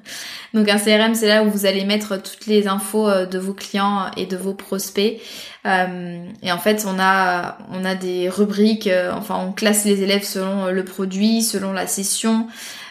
Donc 0.55 0.67
un 0.69 0.79
CRM, 0.79 1.13
c'est 1.13 1.27
là 1.27 1.43
où 1.43 1.51
vous 1.51 1.67
allez 1.67 1.85
mettre 1.85 2.19
toutes 2.19 2.47
les 2.47 2.67
infos 2.67 3.07
euh, 3.07 3.27
de 3.27 3.37
vos 3.37 3.53
clients 3.53 4.09
et 4.17 4.25
de 4.25 4.37
vos 4.37 4.55
prospects. 4.55 5.21
Euh, 5.67 6.25
et 6.41 6.51
en 6.51 6.57
fait, 6.57 6.85
on 6.87 6.99
a 6.99 7.59
on 7.71 7.85
a 7.85 7.93
des 7.93 8.27
rubriques. 8.27 8.87
Euh, 8.87 9.11
enfin, 9.13 9.37
on 9.47 9.51
classe 9.51 9.85
les 9.85 10.01
élèves 10.01 10.23
selon 10.23 10.71
le 10.71 10.83
produit, 10.83 11.43
selon 11.43 11.73
la 11.73 11.85
session. 11.85 12.47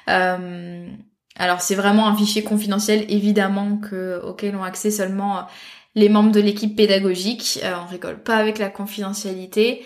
alors 0.06 1.60
c'est 1.60 1.74
vraiment 1.74 2.06
un 2.06 2.16
fichier 2.16 2.44
confidentiel, 2.44 3.04
évidemment, 3.08 3.78
que 3.78 4.20
auquel 4.22 4.54
ont 4.54 4.62
accès 4.62 4.92
seulement 4.92 5.48
les 5.96 6.08
membres 6.08 6.30
de 6.30 6.40
l'équipe 6.40 6.76
pédagogique. 6.76 7.58
on 7.64 7.90
rigole 7.90 8.22
pas 8.22 8.36
avec 8.36 8.58
la 8.58 8.68
confidentialité. 8.68 9.82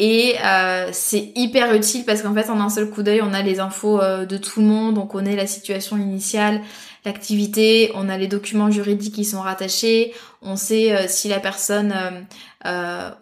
Et 0.00 0.34
euh, 0.44 0.88
c'est 0.92 1.30
hyper 1.36 1.72
utile 1.72 2.04
parce 2.04 2.22
qu'en 2.22 2.34
fait, 2.34 2.50
en 2.50 2.60
un 2.60 2.68
seul 2.68 2.90
coup 2.90 3.04
d'œil, 3.04 3.22
on 3.22 3.32
a 3.32 3.42
les 3.42 3.60
infos 3.60 4.00
euh, 4.00 4.26
de 4.26 4.36
tout 4.36 4.60
le 4.60 4.66
monde, 4.66 4.98
on 4.98 5.06
connaît 5.06 5.36
la 5.36 5.46
situation 5.46 5.96
initiale, 5.96 6.62
l'activité, 7.04 7.92
on 7.94 8.08
a 8.08 8.18
les 8.18 8.26
documents 8.26 8.72
juridiques 8.72 9.14
qui 9.14 9.24
sont 9.24 9.40
rattachés, 9.40 10.12
on 10.42 10.56
sait 10.56 10.96
euh, 10.96 11.04
si 11.06 11.28
la 11.28 11.38
personne, 11.38 11.94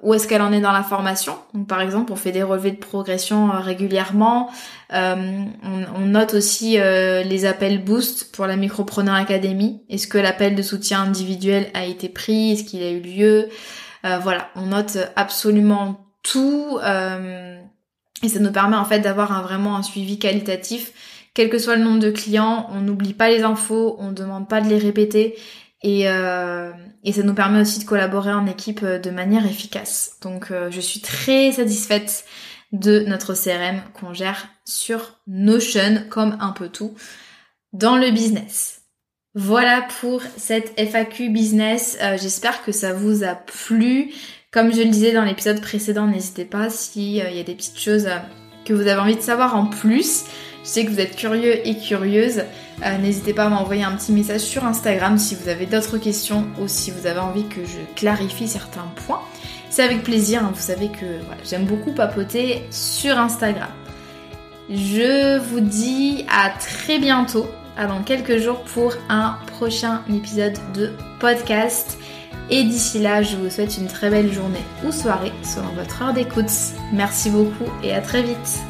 où 0.03 0.15
est-ce 0.15 0.27
qu'elle 0.27 0.41
en 0.41 0.51
est 0.51 0.63
dans 0.63 0.73
la 0.73 0.83
formation. 0.83 1.37
Donc 1.53 1.67
par 1.67 1.83
exemple, 1.83 2.11
on 2.11 2.17
fait 2.17 2.33
des 2.33 2.43
relevés 2.43 2.71
de 2.71 2.79
progression 2.79 3.51
régulièrement, 3.51 4.51
on, 4.91 5.47
on, 5.95 6.07
note 6.07 6.33
aussi 6.33 6.79
les 6.79 7.45
appels 7.45 7.83
boost 7.83 8.31
pour 8.33 8.47
la 8.47 8.57
Micropreneur 8.57 9.17
Academy. 9.17 9.83
Est-ce 9.91 10.07
que 10.07 10.19
l'appel 10.19 10.55
de 10.55 10.63
soutien 10.63 11.03
individuel 11.03 11.71
a 11.75 11.85
été 11.85 12.09
pris? 12.09 12.53
Est-ce 12.53 12.63
qu'il 12.63 12.83
a 12.85 12.91
eu 12.91 13.01
lieu? 13.01 13.49
Voilà, 14.05 14.49
on 14.55 14.67
note 14.67 14.97
absolument 15.17 16.12
tout 16.23 16.79
euh, 16.83 17.61
et 18.23 18.29
ça 18.29 18.39
nous 18.39 18.53
permet 18.53 18.77
en 18.77 18.85
fait 18.85 19.01
d'avoir 19.01 19.33
un, 19.33 19.43
vraiment 19.43 19.77
un 19.77 19.83
suivi 19.83 20.19
qualitatif. 20.19 20.93
Quel 21.35 21.49
que 21.49 21.59
soit 21.59 21.77
le 21.77 21.85
nombre 21.85 21.99
de 21.99 22.11
clients, 22.11 22.69
on 22.73 22.81
n'oublie 22.81 23.15
pas 23.15 23.31
les 23.31 23.43
infos, 23.43 23.97
on 23.99 24.09
ne 24.11 24.15
demande 24.15 24.49
pas 24.49 24.61
de 24.61 24.69
les 24.69 24.79
répéter 24.79 25.37
et, 25.83 26.09
euh, 26.09 26.71
et 27.03 27.13
ça 27.13 27.23
nous 27.23 27.35
permet 27.35 27.61
aussi 27.61 27.81
de 27.81 27.85
collaborer 27.85 28.33
en 28.33 28.47
équipe 28.47 28.85
de 28.85 29.11
manière 29.11 29.47
efficace. 29.47 30.19
Donc 30.21 30.51
euh, 30.51 30.71
je 30.71 30.81
suis 30.81 31.01
très 31.01 31.53
satisfaite 31.53 32.25
de 32.71 33.01
notre 33.01 33.35
CRM 33.35 33.83
qu'on 33.95 34.15
gère 34.15 34.49
sur 34.65 35.21
Notion 35.27 36.05
comme 36.09 36.37
un 36.41 36.53
peu 36.53 36.69
tout 36.69 36.95
dans 37.73 37.97
le 37.97 38.11
business. 38.11 38.83
Voilà 39.35 39.87
pour 40.01 40.21
cette 40.37 40.79
FAQ 40.79 41.31
business. 41.31 41.99
J'espère 42.21 42.63
que 42.65 42.71
ça 42.71 42.93
vous 42.93 43.25
a 43.25 43.35
plu. 43.35 44.13
Comme 44.53 44.71
je 44.71 44.83
le 44.83 44.91
disais 44.91 45.13
dans 45.13 45.25
l'épisode 45.25 45.63
précédent, 45.63 46.07
n'hésitez 46.07 46.45
pas 46.45 46.69
s'il 46.69 47.23
euh, 47.23 47.31
y 47.31 47.41
a 47.41 47.43
des 47.43 47.55
petites 47.55 47.81
choses 47.81 48.05
euh, 48.07 48.19
que 48.67 48.75
vous 48.75 48.83
avez 48.83 49.01
envie 49.01 49.17
de 49.17 49.23
savoir 49.23 49.57
en 49.57 49.65
plus. 49.65 50.25
Je 50.63 50.69
sais 50.69 50.85
que 50.85 50.91
vous 50.91 51.01
êtes 51.01 51.17
curieux 51.17 51.67
et 51.67 51.79
curieuse. 51.79 52.43
Euh, 52.85 52.99
n'hésitez 52.99 53.33
pas 53.33 53.45
à 53.45 53.49
m'envoyer 53.49 53.83
un 53.83 53.93
petit 53.93 54.13
message 54.13 54.43
sur 54.43 54.67
Instagram 54.67 55.17
si 55.17 55.37
vous 55.37 55.49
avez 55.49 55.65
d'autres 55.65 55.97
questions 55.97 56.47
ou 56.61 56.69
si 56.69 56.91
vous 56.91 57.07
avez 57.07 57.21
envie 57.21 57.49
que 57.49 57.65
je 57.65 57.79
clarifie 57.97 58.47
certains 58.47 58.93
points. 59.07 59.23
C'est 59.71 59.85
avec 59.85 60.03
plaisir, 60.03 60.45
hein. 60.45 60.53
vous 60.55 60.61
savez 60.61 60.89
que 60.89 61.07
j'aime 61.49 61.65
beaucoup 61.65 61.93
papoter 61.93 62.63
sur 62.71 63.19
Instagram. 63.19 63.71
Je 64.69 65.39
vous 65.39 65.61
dis 65.61 66.27
à 66.31 66.51
très 66.51 66.99
bientôt, 66.99 67.47
dans 67.79 68.03
quelques 68.03 68.37
jours 68.37 68.61
pour 68.65 68.93
un 69.09 69.39
prochain 69.47 70.03
épisode 70.15 70.59
de 70.75 70.91
podcast. 71.21 71.97
Et 72.55 72.65
d'ici 72.65 72.99
là, 72.99 73.23
je 73.23 73.35
vous 73.37 73.49
souhaite 73.49 73.79
une 73.79 73.87
très 73.87 74.11
belle 74.11 74.31
journée 74.31 74.61
ou 74.85 74.93
soirée 74.93 75.33
selon 75.43 75.69
votre 75.69 76.03
heure 76.03 76.13
d'écoute. 76.13 76.53
Merci 76.93 77.31
beaucoup 77.31 77.65
et 77.83 77.95
à 77.95 78.03
très 78.03 78.23
vite. 78.23 78.63